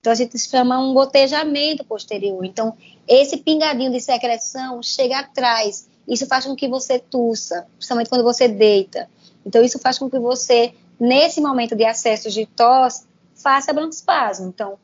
[0.00, 2.44] Então, a gente chama um gotejamento posterior.
[2.44, 2.76] Então,
[3.08, 5.88] esse pingadinho de secreção chega atrás.
[6.06, 9.10] Isso faz com que você tussa, principalmente quando você deita.
[9.44, 13.04] Então, isso faz com que você, nesse momento de acesso de tosse,
[13.34, 14.46] faça broncoespasmo.
[14.46, 14.78] Então,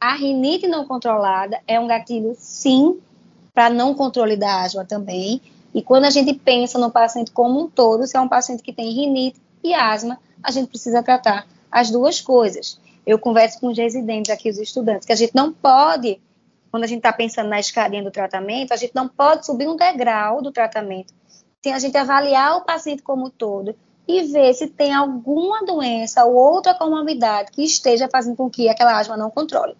[0.00, 3.00] a rinite não controlada é um gatilho, sim,
[3.52, 5.40] para não controle da asma também.
[5.74, 8.72] E quando a gente pensa no paciente como um todo, se é um paciente que
[8.72, 12.80] tem rinite e asma, a gente precisa tratar as duas coisas.
[13.06, 16.20] Eu converso com os residentes aqui, os estudantes, que a gente não pode,
[16.70, 19.76] quando a gente está pensando na escadinha do tratamento, a gente não pode subir um
[19.76, 21.12] degrau do tratamento
[21.62, 23.74] sem a gente avaliar o paciente como um todo
[24.06, 28.98] e ver se tem alguma doença ou outra comorbidade que esteja fazendo com que aquela
[28.98, 29.76] asma não controle.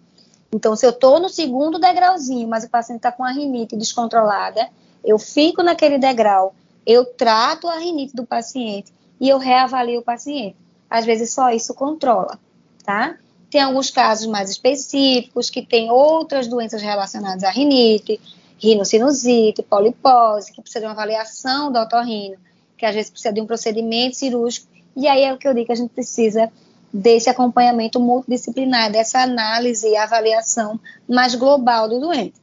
[0.53, 4.69] Então, se eu estou no segundo degrauzinho, mas o paciente está com a rinite descontrolada,
[5.03, 6.53] eu fico naquele degrau,
[6.85, 10.55] eu trato a rinite do paciente e eu reavalio o paciente.
[10.89, 12.39] Às vezes só isso controla,
[12.83, 13.15] tá?
[13.49, 18.19] Tem alguns casos mais específicos que tem outras doenças relacionadas à rinite,
[18.59, 22.35] rinocinusite, polipose, que precisa de uma avaliação do otorrino,
[22.77, 25.67] que às vezes precisa de um procedimento cirúrgico, e aí é o que eu digo
[25.67, 26.51] que a gente precisa
[26.91, 32.33] desse acompanhamento multidisciplinar, dessa análise e avaliação mais global do doente.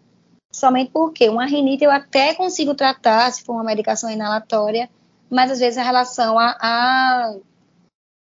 [0.56, 4.88] Somente porque uma rinite eu até consigo tratar se for uma medicação inalatória,
[5.28, 7.34] mas às vezes a relação a, a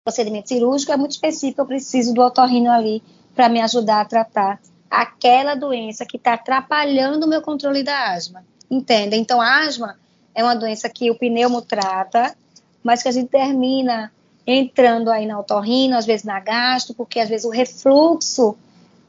[0.06, 3.02] procedimento cirúrgico é muito específico, eu preciso do otorrino ali
[3.34, 8.46] para me ajudar a tratar aquela doença que está atrapalhando o meu controle da asma.
[8.70, 9.16] Entende?
[9.16, 9.98] Então, a asma
[10.36, 12.36] é uma doença que o pneumo trata,
[12.84, 14.12] mas que a gente termina
[14.46, 18.56] entrando aí na otorrino, às vezes na gastro, porque às vezes o refluxo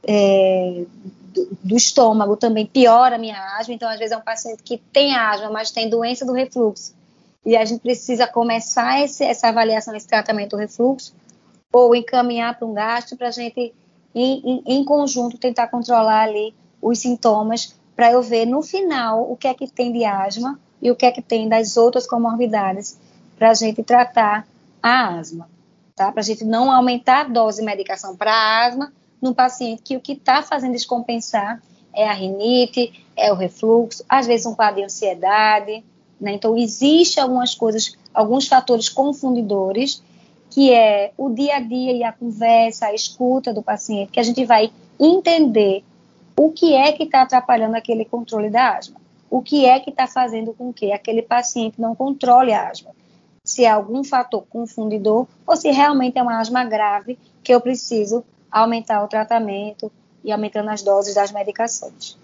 [0.02, 0.84] é,
[1.32, 3.74] do, do, estômago também piora a minha asma.
[3.74, 6.94] Então, às vezes é um paciente que tem asma, mas tem doença do refluxo.
[7.44, 11.12] E a gente precisa começar esse, essa avaliação, esse tratamento do refluxo,
[11.72, 13.74] ou encaminhar para um gastro para a gente,
[14.14, 19.36] em, em, em conjunto, tentar controlar ali os sintomas, para eu ver no final o
[19.36, 22.98] que é que tem de asma e o que é que tem das outras comorbidades,
[23.36, 24.46] para a gente tratar
[24.82, 25.48] a asma,
[25.94, 26.10] tá?
[26.10, 28.92] Para a gente não aumentar a dose de medicação para asma
[29.22, 31.62] no paciente que o que está fazendo descompensar
[31.94, 35.84] é a rinite, é o refluxo, às vezes um quadro de ansiedade,
[36.20, 36.32] né?
[36.32, 40.02] Então, existe algumas coisas, alguns fatores confundidores,
[40.50, 44.22] que é o dia a dia e a conversa, a escuta do paciente, que a
[44.22, 45.84] gente vai entender
[46.36, 49.00] o que é que está atrapalhando aquele controle da asma,
[49.30, 52.90] o que é que está fazendo com que aquele paciente não controle a asma
[53.44, 58.24] se é algum fator confundidor ou se realmente é uma asma grave que eu preciso
[58.52, 59.90] aumentar o tratamento
[60.22, 62.18] e aumentando as doses das medicações.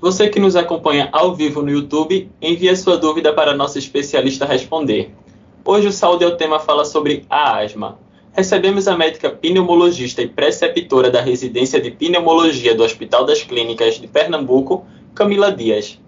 [0.00, 5.14] Você que nos acompanha ao vivo no YouTube, envie sua dúvida para nossa especialista responder.
[5.62, 7.98] Hoje o Saúde é o tema fala sobre a asma.
[8.32, 14.06] Recebemos a médica pneumologista e preceptora da residência de pneumologia do Hospital das Clínicas de
[14.06, 16.00] Pernambuco, Camila Dias.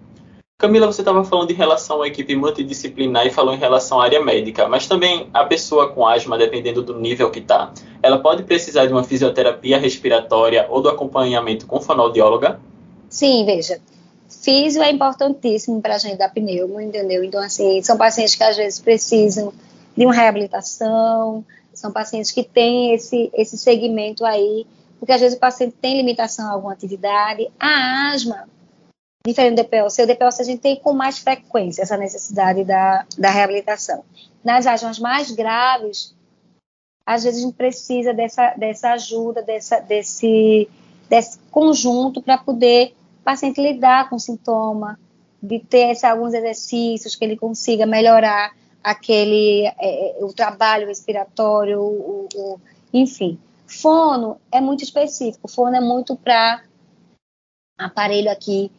[0.63, 4.23] Camila, você estava falando em relação à equipe multidisciplinar e falou em relação à área
[4.23, 8.85] médica, mas também a pessoa com asma, dependendo do nível que está, ela pode precisar
[8.85, 12.61] de uma fisioterapia respiratória ou do acompanhamento com fonoaudióloga?
[13.09, 13.81] Sim, veja.
[14.29, 17.25] Físio é importantíssimo para a gente dar pneumo, entendeu?
[17.25, 19.51] Então, assim, são pacientes que às vezes precisam
[19.97, 21.43] de uma reabilitação,
[21.73, 24.65] são pacientes que têm esse, esse segmento aí,
[24.97, 27.51] porque às vezes o paciente tem limitação a alguma atividade.
[27.59, 28.47] A asma,
[29.25, 30.01] diferente do DPOC.
[30.01, 34.03] O DPOC a gente tem com mais frequência essa necessidade da, da reabilitação.
[34.43, 36.13] Nas asmas mais graves,
[37.05, 40.69] às vezes a gente precisa dessa, dessa ajuda, dessa, desse,
[41.09, 44.99] desse conjunto para poder o paciente lidar com o sintoma,
[45.41, 48.53] de ter esse, alguns exercícios que ele consiga melhorar
[48.83, 52.59] aquele é, é o trabalho respiratório, o, o,
[52.93, 53.39] enfim.
[53.65, 56.61] Fono é muito específico, fono é muito para
[57.77, 58.69] aparelho aqui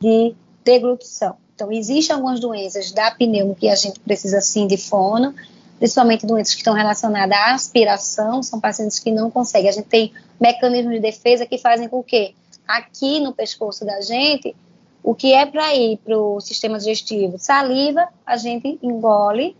[0.00, 0.34] de
[0.64, 1.36] deglutição.
[1.54, 5.34] Então, existem algumas doenças da pneumo que a gente precisa sim de fono,
[5.78, 9.68] principalmente doenças que estão relacionadas à aspiração, são pacientes que não conseguem.
[9.68, 12.34] A gente tem mecanismos de defesa que fazem com que
[12.66, 14.54] aqui no pescoço da gente,
[15.02, 19.56] o que é para ir para o sistema digestivo, saliva, a gente engole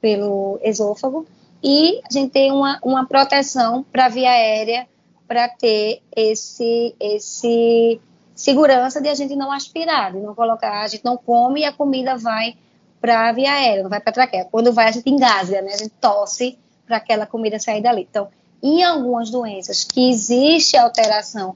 [0.00, 1.26] pelo esôfago
[1.62, 4.86] e a gente tem uma, uma proteção para a via aérea
[5.26, 8.00] para ter esse, esse
[8.40, 11.72] segurança de a gente não aspirar, de não colocar, a gente não come e a
[11.72, 12.56] comida vai
[12.98, 14.48] para a via aérea, não vai para a traqueia.
[14.50, 15.74] Quando vai, a gente engasga, né?
[15.74, 18.06] A gente tosse para aquela comida sair dali.
[18.10, 18.28] Então,
[18.62, 21.54] em algumas doenças que existe alteração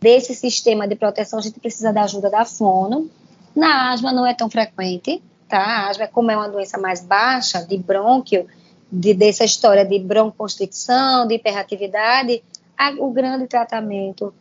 [0.00, 3.08] desse sistema de proteção, a gente precisa da ajuda da fono.
[3.54, 5.58] Na asma não é tão frequente, tá?
[5.58, 8.44] A asma, como é uma doença mais baixa, de brônquio,
[8.90, 12.42] de, dessa história de broncoconstricção, de hiperatividade,
[12.76, 14.34] a, o grande tratamento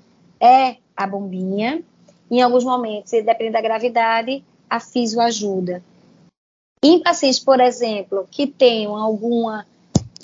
[0.44, 1.82] é a bombinha.
[2.30, 5.82] Em alguns momentos, dependendo da gravidade, a fisioajuda.
[6.84, 9.66] Em pacientes, por exemplo, que tenham alguma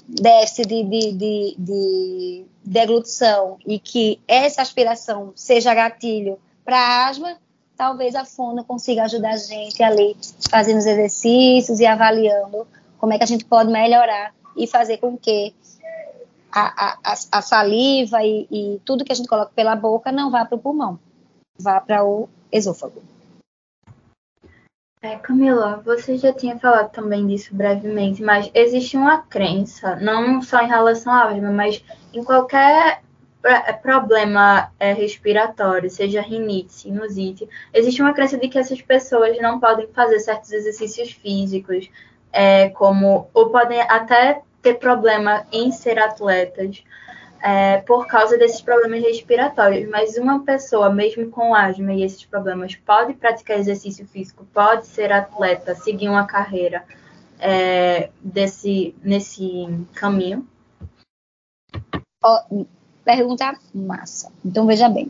[0.05, 7.37] déficit de, de, de, de deglutição e que essa aspiração seja gatilho para asma,
[7.77, 10.17] talvez a fono consiga ajudar a gente ali
[10.49, 12.67] fazendo os exercícios e avaliando
[12.97, 15.53] como é que a gente pode melhorar e fazer com que
[16.51, 20.45] a, a, a saliva e, e, tudo que a gente coloca pela boca não vá
[20.45, 20.99] para o pulmão,
[21.59, 23.01] vá para o esôfago.
[25.01, 30.61] É, Camila, você já tinha falado também disso brevemente, mas existe uma crença, não só
[30.61, 31.81] em relação à asma, mas
[32.13, 33.01] em qualquer
[33.41, 39.57] é, problema é, respiratório, seja rinite, sinusite, existe uma crença de que essas pessoas não
[39.57, 41.89] podem fazer certos exercícios físicos,
[42.33, 46.83] é, como ou podem até ter problema em ser atletas,
[47.41, 49.89] é, por causa desses problemas respiratórios.
[49.89, 55.11] Mas uma pessoa, mesmo com asma e esses problemas, pode praticar exercício físico, pode ser
[55.11, 56.83] atleta, seguir uma carreira
[57.39, 60.47] é, desse, nesse caminho?
[62.23, 62.65] Oh,
[63.05, 64.31] pergunta massa.
[64.43, 65.09] Então, veja bem.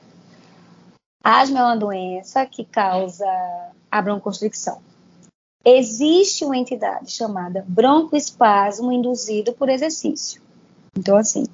[1.23, 3.25] A asma é uma doença que causa
[3.91, 4.81] a broncoconstricção.
[5.65, 10.41] Existe uma entidade chamada broncoespasmo induzido por exercício.
[10.97, 11.45] Então, assim,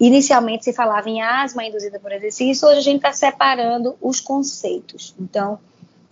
[0.00, 5.12] Inicialmente se falava em asma induzida por exercício, hoje a gente está separando os conceitos.
[5.18, 5.58] Então,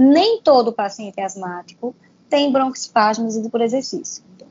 [0.01, 1.95] nem todo paciente asmático
[2.29, 4.25] tem broncoespasmo induzido por exercício.
[4.35, 4.49] Então,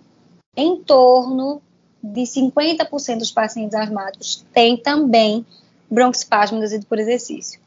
[0.55, 1.61] em torno
[2.01, 5.45] de 50% dos pacientes asmáticos têm também
[5.91, 7.59] broncoespasmo induzido por exercício.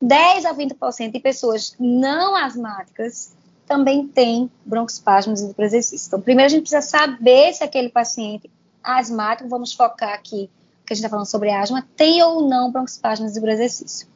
[0.00, 3.34] 10 a 20% de pessoas não asmáticas
[3.70, 6.08] também têm broncoespasmo induzido por exercício.
[6.08, 8.50] Então, primeiro a gente precisa saber se aquele paciente
[8.82, 10.50] asmático, vamos focar aqui
[10.84, 14.08] que a gente está falando sobre asma, tem ou não broncoespasmos exercício.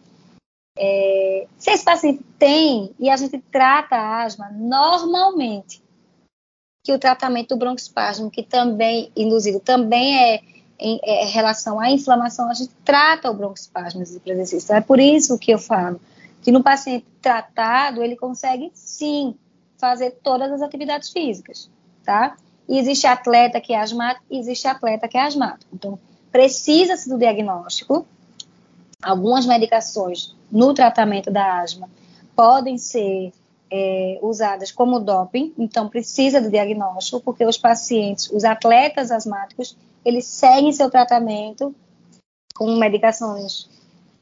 [0.76, 5.80] É, se esse paciente tem e a gente trata a asma normalmente,
[6.82, 10.40] que o tratamento do broncoespasmo, que também induzido, também é
[10.80, 14.64] em é, relação à inflamação, a gente trata o broncoespasmo exercício.
[14.64, 16.00] Então, é por isso que eu falo
[16.42, 19.36] que no paciente tratado ele consegue sim
[19.84, 21.70] fazer todas as atividades físicas,
[22.02, 22.36] tá?
[22.66, 25.70] E existe atleta que é asmático, existe atleta que é asmático.
[25.74, 25.98] Então,
[26.32, 28.06] precisa-se do diagnóstico.
[29.02, 31.90] Algumas medicações no tratamento da asma
[32.34, 33.30] podem ser
[33.70, 40.24] é, usadas como doping, então precisa do diagnóstico, porque os pacientes, os atletas asmáticos, eles
[40.24, 41.74] seguem seu tratamento
[42.54, 43.68] com medicações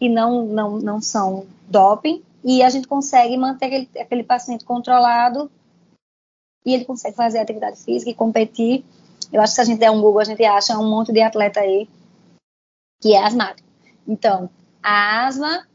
[0.00, 5.50] que não, não, não são doping, e a gente consegue manter aquele, aquele paciente controlado
[6.64, 8.84] e ele consegue fazer atividade física e competir.
[9.32, 11.20] Eu acho que se a gente der um Google, a gente acha um monte de
[11.20, 11.88] atleta aí
[13.00, 13.68] que é asmático.
[14.06, 14.48] Então,
[14.82, 15.66] a asma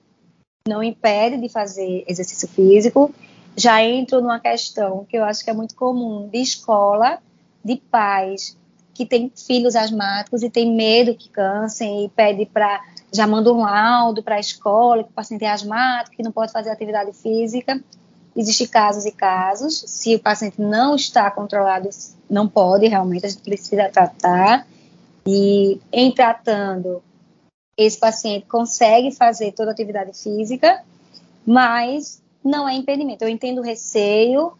[0.67, 3.13] não impede de fazer exercício físico.
[3.55, 7.19] Já entro numa questão que eu acho que é muito comum de escola,
[7.63, 8.57] de pais
[8.93, 12.83] que têm filhos asmáticos e tem medo que cansem e pede para
[13.13, 16.51] já manda um laudo para a escola que o paciente é asmático, que não pode
[16.51, 17.81] fazer atividade física.
[18.35, 19.83] Existem casos e casos.
[19.87, 21.89] Se o paciente não está controlado,
[22.29, 24.67] não pode realmente, a gente precisa tratar.
[25.25, 27.01] E em tratando,
[27.77, 30.83] esse paciente consegue fazer toda a atividade física,
[31.45, 33.23] mas não é impedimento.
[33.23, 34.53] Eu entendo o receio,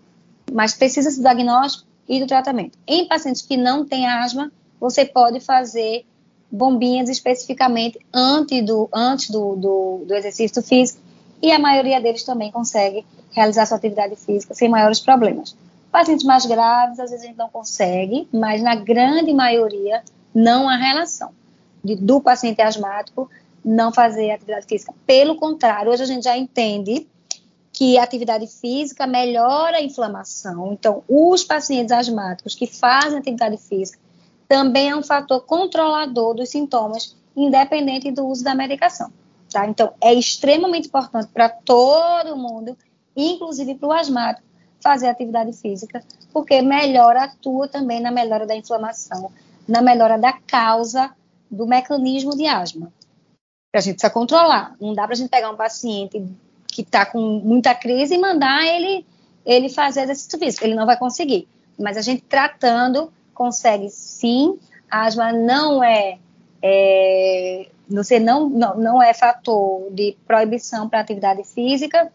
[0.51, 2.77] mas precisa do diagnóstico e do tratamento.
[2.87, 6.05] Em pacientes que não têm asma, você pode fazer
[6.51, 10.99] bombinhas especificamente antes do, antes do, do, do exercício físico
[11.41, 15.55] e a maioria deles também consegue realizar sua atividade física sem maiores problemas.
[15.91, 20.01] Pacientes mais graves, às vezes a gente não consegue, mas na grande maioria
[20.33, 21.31] não há relação
[21.83, 23.29] de, do paciente asmático
[23.63, 24.93] não fazer atividade física.
[25.05, 27.07] Pelo contrário, hoje a gente já entende
[27.71, 30.73] que a atividade física melhora a inflamação.
[30.73, 33.99] Então, os pacientes asmáticos que fazem atividade física
[34.47, 39.11] também é um fator controlador dos sintomas, independente do uso da medicação.
[39.51, 39.67] Tá?
[39.67, 42.77] Então, é extremamente importante para todo mundo,
[43.15, 44.45] inclusive para o asmático,
[44.81, 49.31] fazer atividade física, porque melhora, atua também na melhora da inflamação,
[49.67, 51.11] na melhora da causa
[51.49, 52.91] do mecanismo de asma.
[53.73, 54.75] A gente precisa controlar.
[54.79, 56.23] Não dá para a gente pegar um paciente
[56.67, 59.05] que está com muita crise e mandar ele,
[59.45, 60.65] ele fazer exercício físico.
[60.65, 61.47] Ele não vai conseguir.
[61.77, 64.59] Mas a gente tratando consegue sim.
[64.89, 66.17] Asma não é,
[66.61, 72.11] é você não, não, não é fator de proibição para atividade física.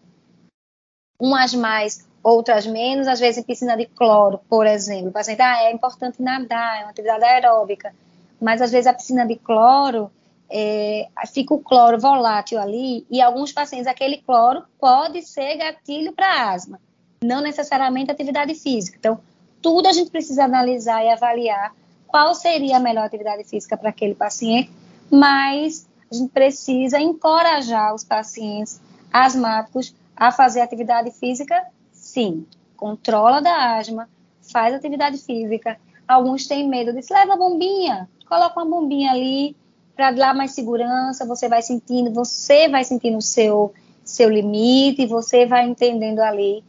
[1.17, 3.07] Umas mais, outras menos.
[3.07, 6.83] Às vezes, em piscina de cloro, por exemplo, o paciente, ah, é importante nadar, é
[6.83, 7.95] uma atividade aeróbica.
[8.41, 10.11] Mas às vezes a piscina de cloro
[10.49, 16.51] é, fica o cloro volátil ali e alguns pacientes aquele cloro pode ser gatilho para
[16.51, 16.79] asma,
[17.23, 18.97] não necessariamente atividade física.
[18.99, 19.19] Então,
[19.63, 21.73] tudo a gente precisa analisar e avaliar
[22.05, 24.69] qual seria a melhor atividade física para aquele paciente,
[25.09, 28.79] mas a gente precisa encorajar os pacientes
[29.11, 32.45] asmáticos a fazer atividade física, sim.
[32.77, 34.09] Controla da asma,
[34.51, 35.79] faz atividade física.
[36.07, 39.55] Alguns têm medo de leva a bombinha, coloca uma bombinha ali,
[39.95, 45.45] para dar mais segurança, você vai sentindo, você vai sentindo o seu, seu limite, você
[45.45, 46.63] vai entendendo ali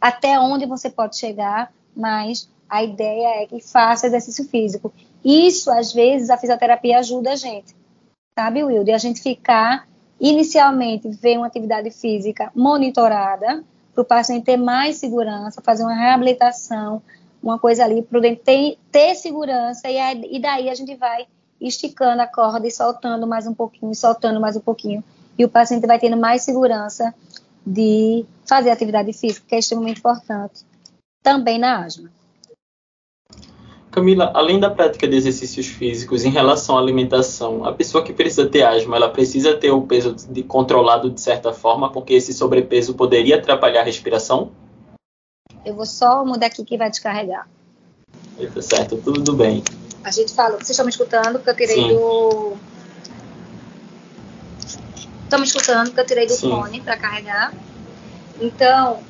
[0.00, 4.92] até onde você pode chegar, mas a ideia é que faça exercício físico.
[5.24, 7.74] Isso, às vezes, a fisioterapia ajuda a gente,
[8.38, 8.92] sabe, Wilde?
[8.92, 9.88] A gente ficar,
[10.20, 13.64] inicialmente, ver uma atividade física monitorada,
[13.94, 17.00] para o paciente ter mais segurança, fazer uma reabilitação,
[17.40, 21.26] uma coisa ali, para ter, ter segurança, e, aí, e daí a gente vai
[21.60, 25.04] esticando a corda e soltando mais um pouquinho, e soltando mais um pouquinho.
[25.38, 27.14] E o paciente vai tendo mais segurança
[27.64, 30.64] de fazer atividade física, que é extremamente importante
[31.24, 32.12] também na asma.
[33.90, 38.46] Camila, além da prática de exercícios físicos, em relação à alimentação, a pessoa que precisa
[38.46, 42.94] ter asma, ela precisa ter o peso de, controlado de certa forma, porque esse sobrepeso
[42.94, 44.50] poderia atrapalhar a respiração?
[45.64, 47.48] Eu vou só mudar aqui que vai descarregar.
[48.52, 49.62] Tá certo, tudo bem.
[50.02, 51.88] A gente falou, vocês estão me escutando, que eu tirei Sim.
[51.88, 52.56] do.
[55.22, 56.50] Estão me escutando, que eu tirei do Sim.
[56.50, 57.54] fone para carregar.
[58.40, 59.00] Então,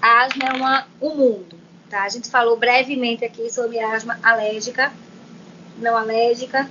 [0.00, 1.56] asma é uma, um mundo,
[1.88, 2.04] tá?
[2.04, 4.92] A gente falou brevemente aqui sobre asma alérgica,
[5.78, 6.68] não alérgica,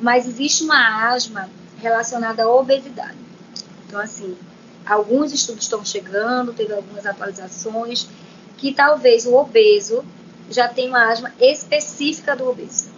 [0.00, 1.48] mas existe uma asma
[1.80, 3.16] relacionada à obesidade.
[3.86, 4.36] Então, assim,
[4.86, 8.08] alguns estudos estão chegando, teve algumas atualizações,
[8.56, 10.04] que talvez o obeso
[10.50, 12.88] já tem uma asma específica do obeso.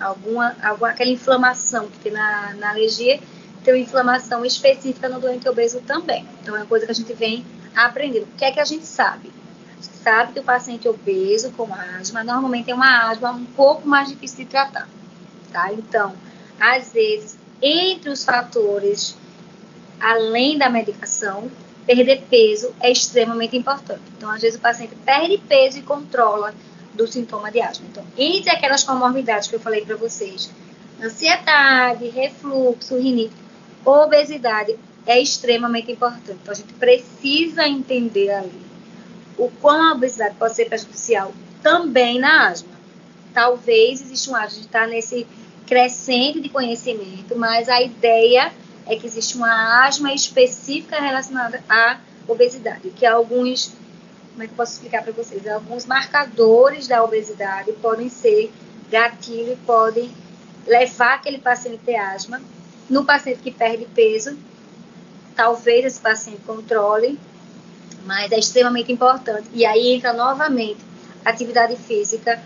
[0.00, 3.20] Alguma, alguma aquela inflamação que tem na, na alergia,
[3.64, 6.26] tem uma inflamação específica no doente obeso também.
[6.40, 7.44] Então é uma coisa que a gente vem
[7.74, 8.24] aprendendo.
[8.24, 9.32] O que é que a gente sabe?
[9.70, 13.86] A gente sabe que o paciente obeso com asma normalmente tem uma asma um pouco
[13.86, 14.88] mais difícil de tratar.
[15.52, 15.72] Tá?
[15.72, 16.14] Então,
[16.60, 19.16] às vezes, entre os fatores,
[20.00, 21.50] além da medicação,
[21.86, 24.02] perder peso é extremamente importante.
[24.16, 26.54] Então, às vezes, o paciente perde peso e controla
[26.94, 27.86] do sintoma de asma.
[27.90, 30.50] Então, entre aquelas comorbidades que eu falei para vocês,
[31.02, 33.34] ansiedade, refluxo, rinite,
[33.84, 34.76] obesidade
[35.08, 36.38] é extremamente importante.
[36.42, 38.60] Então, a gente precisa entender ali
[39.38, 41.32] o quão a obesidade pode ser prejudicial
[41.62, 42.68] também na asma.
[43.32, 45.26] Talvez exista um asma, a gente está nesse
[45.66, 48.52] crescente de conhecimento, mas a ideia
[48.86, 53.72] é que existe uma asma específica relacionada à obesidade, que alguns
[54.32, 55.44] como é que posso explicar para vocês?
[55.48, 58.52] Alguns marcadores da obesidade podem ser
[58.88, 60.12] gatilho e podem
[60.64, 62.40] levar aquele paciente a ter asma.
[62.88, 64.38] No paciente que perde peso,
[65.38, 67.16] talvez esse paciente controle,
[68.04, 69.48] mas é extremamente importante.
[69.52, 70.80] E aí entra novamente
[71.24, 72.42] a atividade física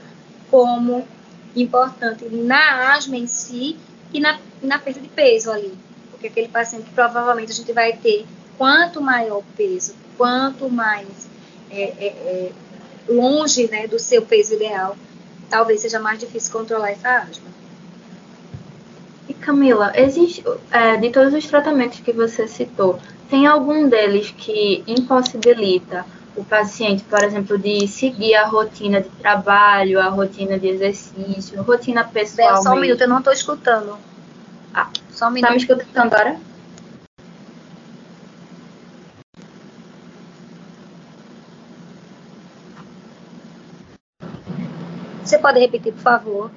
[0.51, 1.09] como
[1.57, 3.78] importante na asma em si
[4.12, 5.72] e na, na perda de peso ali.
[6.11, 8.26] Porque aquele paciente que provavelmente a gente vai ter,
[8.59, 11.09] quanto maior o peso, quanto mais
[11.70, 12.53] é, é, é,
[13.09, 14.99] longe né, do seu peso ideal,
[15.49, 17.49] talvez seja mais difícil controlar essa asma.
[19.29, 22.99] E Camila, existe, é, de todos os tratamentos que você citou,
[23.31, 26.05] tem algum deles que impossibilita
[26.37, 32.05] o paciente, por exemplo, de seguir a rotina de trabalho, a rotina de exercício, rotina
[32.05, 32.55] pessoal?
[32.55, 33.97] Bel, só um minuto, eu não estou escutando.
[34.75, 35.49] Ah, só um minuto.
[35.49, 36.37] Tá me escutando agora?
[45.23, 46.51] Você pode repetir, por favor?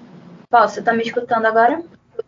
[0.49, 0.75] Posso?
[0.75, 1.83] Você está me escutando agora?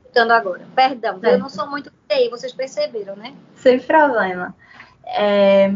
[0.08, 0.62] Escutando agora.
[0.74, 3.34] Perdão, eu não sou muito TI, vocês perceberam, né?
[3.55, 4.55] Sem problema.
[5.05, 5.74] É,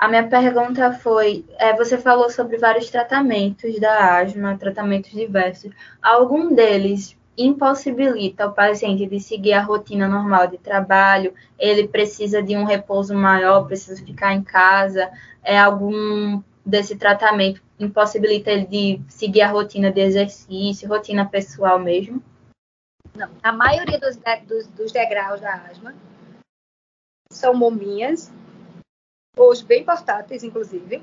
[0.00, 5.72] a minha pergunta foi: é, você falou sobre vários tratamentos da asma, tratamentos diversos.
[6.02, 11.34] Algum deles impossibilita o paciente de seguir a rotina normal de trabalho?
[11.58, 15.10] Ele precisa de um repouso maior, precisa ficar em casa?
[15.44, 22.22] É algum desse tratamento impossibilita ele de seguir a rotina de exercício, rotina pessoal mesmo?
[23.16, 25.94] Não, a maioria dos, dos, dos degraus da asma
[27.32, 28.30] são mominhas,
[29.36, 31.02] hoje bem portáteis, inclusive,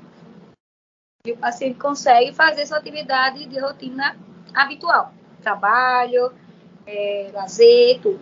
[1.26, 4.16] e o paciente consegue fazer sua atividade de rotina
[4.54, 5.12] habitual,
[5.42, 6.32] trabalho,
[6.86, 8.20] é, lazer, tudo.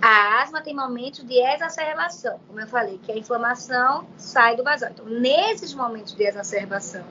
[0.00, 4.90] A asma tem momentos de exacerbação, como eu falei, que a inflamação sai do basal.
[4.90, 7.04] Então, nesses momentos de exacerbação,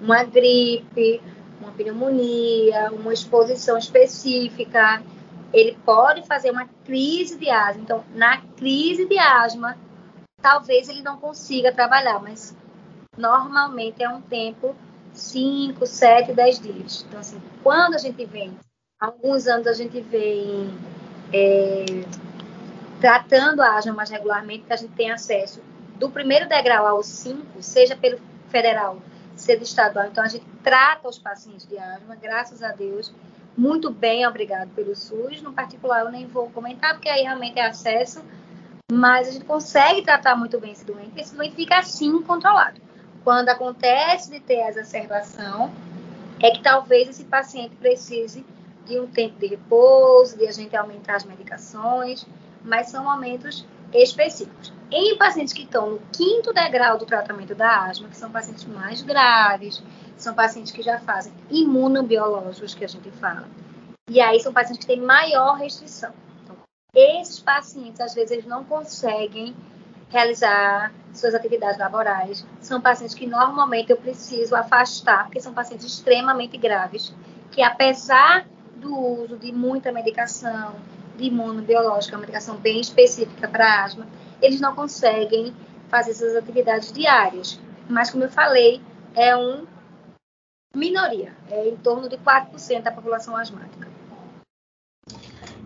[0.00, 1.22] uma gripe,
[1.60, 5.02] uma pneumonia, uma exposição específica,
[5.52, 7.82] ele pode fazer uma crise de asma.
[7.82, 9.76] Então, na crise de asma,
[10.42, 12.56] talvez ele não consiga trabalhar, mas
[13.16, 14.74] normalmente é um tempo
[15.12, 17.06] 5, 7, 10 dias.
[17.08, 18.56] Então, assim, quando a gente vem,
[19.00, 20.68] alguns anos a gente vem
[21.32, 21.84] é,
[23.00, 25.60] tratando a asma mais regularmente, que a gente tem acesso
[25.96, 28.98] do primeiro degrau ao 5, seja pelo federal,
[29.44, 30.06] seja estadual.
[30.06, 33.12] Então, a gente trata os pacientes de asma, graças a Deus,
[33.56, 35.40] muito bem, obrigado pelo SUS.
[35.40, 38.24] No particular, eu nem vou comentar, porque aí realmente é acesso,
[38.90, 42.80] mas a gente consegue tratar muito bem esse doente, esse doente fica assim controlado.
[43.22, 45.72] Quando acontece de ter a exacerbação,
[46.40, 48.44] é que talvez esse paciente precise
[48.84, 52.26] de um tempo de repouso, de a gente aumentar as medicações,
[52.62, 53.64] mas são momentos
[53.94, 54.72] específicos.
[54.90, 59.02] Em pacientes que estão no quinto degrau do tratamento da asma, que são pacientes mais
[59.02, 59.82] graves,
[60.16, 63.48] são pacientes que já fazem imunobiológicos, que a gente fala.
[64.08, 66.12] E aí são pacientes que têm maior restrição.
[66.42, 66.56] Então,
[66.94, 69.54] esses pacientes, às vezes, eles não conseguem
[70.10, 72.46] realizar suas atividades laborais.
[72.60, 77.14] São pacientes que normalmente eu preciso afastar, porque são pacientes extremamente graves,
[77.50, 80.74] que apesar do uso de muita medicação,
[81.16, 84.06] de imunobiológica, uma medicação bem específica para asma,
[84.40, 85.54] eles não conseguem
[85.88, 87.60] fazer suas atividades diárias.
[87.88, 88.80] Mas, como eu falei,
[89.14, 89.64] é uma
[90.74, 93.88] minoria, é em torno de 4% da população asmática.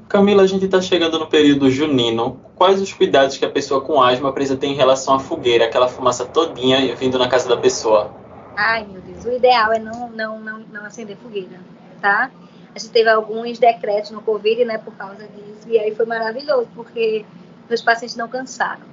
[0.09, 2.41] Camila, a gente está chegando no período junino.
[2.57, 5.87] Quais os cuidados que a pessoa com asma precisa ter em relação à fogueira, aquela
[5.87, 8.11] fumaça todinha vindo na casa da pessoa?
[8.57, 11.61] Ai, meu Deus, o ideal é não, não, não, não acender fogueira,
[12.01, 12.31] tá?
[12.79, 16.69] A gente teve alguns decretos no Covid, né, por causa disso, e aí foi maravilhoso,
[16.77, 17.27] porque
[17.69, 18.87] meus pacientes não cansaram.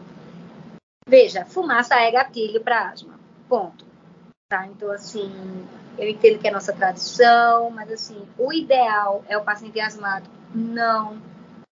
[1.07, 3.86] Veja, fumaça é gatilho para asma, ponto.
[4.49, 4.65] Tá?
[4.65, 5.31] Então, assim,
[5.99, 11.21] eu entendo que é nossa tradição, mas, assim, o ideal é o paciente asmático não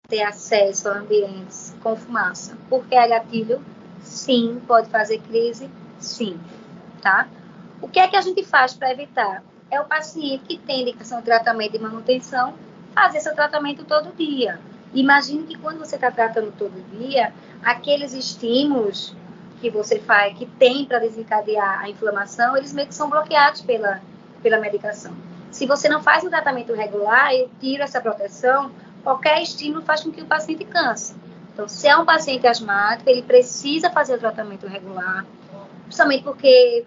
[0.08, 2.58] ter acesso a ambientes com fumaça.
[2.70, 3.62] Porque é gatilho?
[3.99, 4.62] Sim.
[4.66, 5.70] Pode fazer crise?
[5.99, 6.39] Sim.
[7.01, 7.28] Tá?
[7.82, 9.43] O que é que a gente faz para evitar?
[9.70, 12.53] É o paciente que tem indicação de tratamento de manutenção
[12.93, 14.59] fazer seu tratamento todo dia.
[14.93, 17.32] Imagine que quando você está tratando todo dia,
[17.63, 19.15] aqueles estímulos
[19.59, 24.01] que você faz, que tem para desencadear a inflamação, eles meio que são bloqueados pela,
[24.41, 25.13] pela medicação.
[25.51, 28.72] Se você não faz um tratamento regular, eu tiro essa proteção,
[29.03, 31.15] qualquer estímulo faz com que o paciente canse.
[31.53, 35.26] Então, se é um paciente asmático, ele precisa fazer o tratamento regular,
[35.86, 36.86] principalmente porque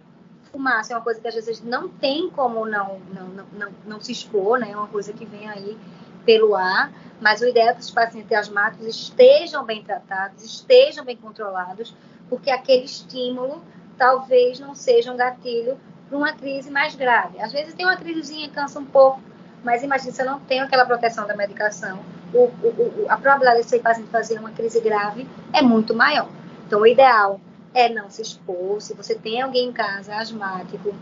[0.51, 4.01] fumaça é uma coisa que às vezes não tem como não, não, não, não, não
[4.01, 4.71] se expor, né?
[4.73, 5.79] É uma coisa que vem aí
[6.25, 11.17] pelo ar, mas o ideal é que os pacientes asmáticos estejam bem tratados, estejam bem
[11.17, 11.95] controlados,
[12.29, 13.63] porque aquele estímulo
[13.97, 15.79] talvez não seja um gatilho
[16.09, 17.41] para uma crise mais grave.
[17.41, 19.21] Às vezes tem uma crisezinha, cansa um pouco,
[19.63, 22.01] mas imagine se eu não tenho aquela proteção da medicação,
[22.33, 26.29] o, o, o, a probabilidade desse paciente fazer uma crise grave é muito maior.
[26.67, 27.41] Então, o ideal
[27.75, 28.81] é não se expor.
[28.81, 30.95] Se você tem alguém em casa asmático,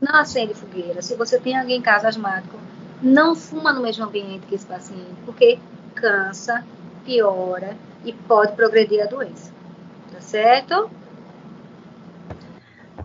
[0.00, 1.02] não acende fogueira.
[1.02, 2.58] Se você tem alguém em casa asmático,
[3.02, 5.58] não fuma no mesmo ambiente que esse paciente, porque
[5.94, 6.64] cansa,
[7.04, 9.52] piora e pode progredir a doença.
[10.12, 10.90] Tá certo?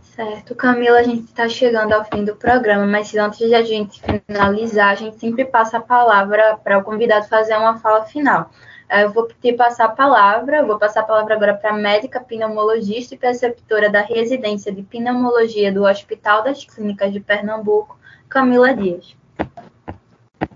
[0.01, 4.01] Certo, Camila, a gente está chegando ao fim do programa, mas antes de a gente
[4.01, 8.49] finalizar, a gente sempre passa a palavra para o convidado fazer uma fala final.
[8.89, 13.13] Eu vou te passar a palavra, vou passar a palavra agora para a médica pneumologista
[13.13, 19.13] e preceptora da residência de pneumologia do Hospital das Clínicas de Pernambuco, Camila Dias.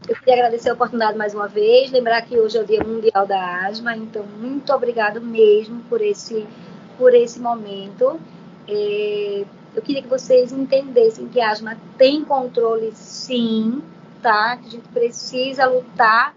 [0.08, 3.28] Eu queria agradecer a oportunidade mais uma vez, lembrar que hoje é o Dia Mundial
[3.28, 6.48] da Asma, então muito obrigado mesmo por esse,
[6.98, 8.18] por esse momento.
[8.68, 9.44] É,
[9.76, 13.84] eu queria que vocês entendessem que a asma tem controle sim,
[14.22, 14.58] tá?
[14.58, 16.34] Que a gente precisa lutar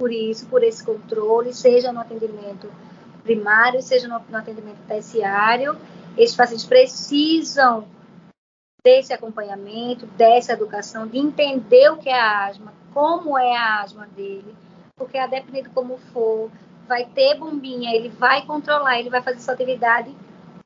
[0.00, 2.72] por isso, por esse controle, seja no atendimento
[3.22, 5.76] primário, seja no, no atendimento terciário.
[6.16, 7.86] Esses pacientes precisam
[8.82, 14.06] desse acompanhamento, dessa educação, de entender o que é a asma, como é a asma
[14.06, 14.56] dele,
[14.96, 16.50] porque a depender de como for,
[16.88, 20.16] vai ter bombinha, ele vai controlar, ele vai fazer sua atividade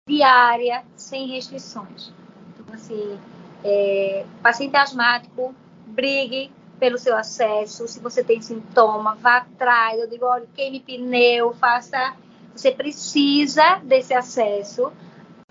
[0.07, 2.13] diária, sem restrições.
[2.51, 3.19] Então, assim,
[3.65, 5.53] é, paciente asmático,
[5.85, 6.53] brigue
[6.85, 7.89] pelo seu acesso.
[7.89, 9.99] Se você tem sintoma, vá atrás.
[9.99, 12.15] Eu digo, olha, queime pneu, faça.
[12.55, 14.93] Você precisa desse acesso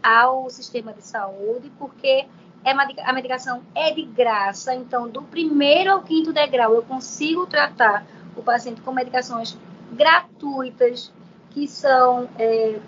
[0.03, 2.27] ao sistema de saúde, porque
[2.63, 4.75] é a medicação é de graça.
[4.75, 8.05] Então, do primeiro ao quinto degrau, eu consigo tratar
[8.37, 9.57] o paciente com medicações
[9.91, 11.11] gratuitas,
[11.49, 12.79] que são é,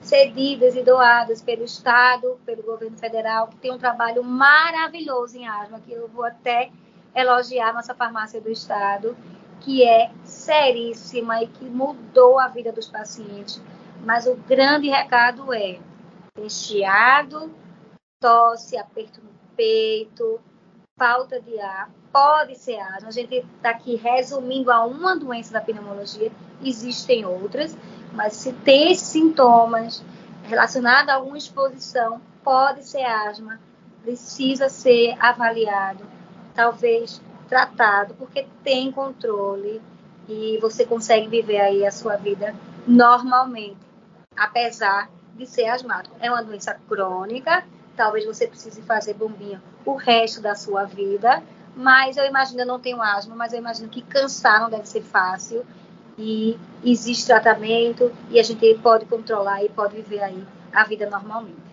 [0.00, 5.78] cedidas e doadas pelo Estado, pelo governo federal, que tem um trabalho maravilhoso em asma,
[5.78, 6.70] que eu vou até
[7.16, 9.16] elogiar nossa farmácia do estado,
[9.60, 13.60] que é seríssima e que mudou a vida dos pacientes.
[14.04, 15.78] Mas o grande recado é
[16.48, 17.50] chiado,
[18.20, 20.38] tosse, aperto no peito,
[20.98, 23.08] falta de ar, pode ser asma.
[23.08, 26.30] A gente está aqui resumindo a uma doença da pneumologia,
[26.62, 27.76] existem outras,
[28.12, 30.04] mas se tem sintomas
[30.44, 33.58] relacionados a alguma exposição, pode ser asma,
[34.02, 36.15] precisa ser avaliado
[36.56, 39.80] talvez tratado, porque tem controle
[40.28, 42.54] e você consegue viver aí a sua vida
[42.86, 43.78] normalmente,
[44.36, 46.16] apesar de ser asmático.
[46.18, 47.62] É uma doença crônica,
[47.96, 51.42] talvez você precise fazer bombinha o resto da sua vida,
[51.76, 55.02] mas eu imagino, eu não tenho asma, mas eu imagino que cansar não deve ser
[55.02, 55.64] fácil
[56.18, 61.65] e existe tratamento e a gente pode controlar e pode viver aí a vida normalmente.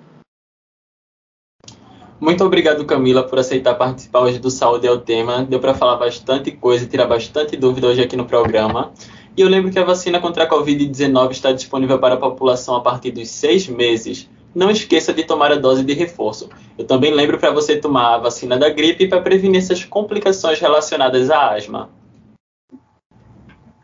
[2.23, 5.43] Muito obrigado, Camila, por aceitar participar hoje do Saúde é o Tema.
[5.43, 8.93] Deu para falar bastante coisa e tirar bastante dúvida hoje aqui no programa.
[9.35, 12.81] E eu lembro que a vacina contra a Covid-19 está disponível para a população a
[12.81, 14.29] partir dos seis meses.
[14.55, 16.49] Não esqueça de tomar a dose de reforço.
[16.77, 21.29] Eu também lembro para você tomar a vacina da gripe para prevenir essas complicações relacionadas
[21.29, 21.89] à asma.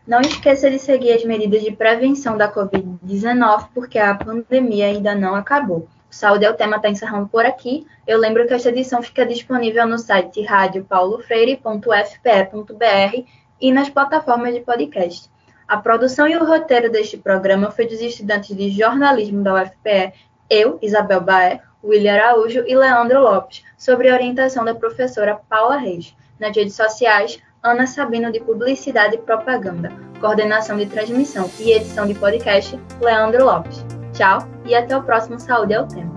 [0.07, 5.35] Não esqueça de seguir as medidas de prevenção da Covid-19, porque a pandemia ainda não
[5.35, 5.89] acabou.
[6.09, 7.85] Saúde é o tema, está encerrando por aqui.
[8.07, 13.23] Eu lembro que esta edição fica disponível no site radiopaulofreire.fpe.br
[13.61, 15.29] e nas plataformas de podcast.
[15.67, 20.13] A produção e o roteiro deste programa foi dos estudantes de jornalismo da UFPE,
[20.49, 26.15] eu, Isabel Baé, William Araújo e Leandro Lopes, sobre orientação da professora Paula Reis.
[26.39, 32.15] Nas redes sociais, Ana Sabino de Publicidade e Propaganda, coordenação de transmissão e edição de
[32.15, 33.98] podcast, Leandro Lopes.
[34.19, 36.11] Tchau e até o próximo Saúde é o Tema.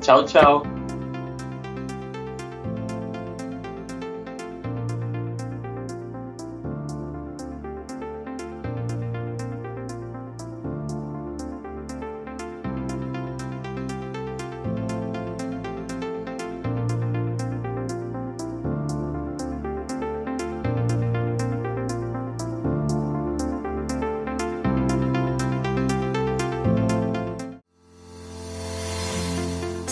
[0.00, 0.77] Tchau, tchau.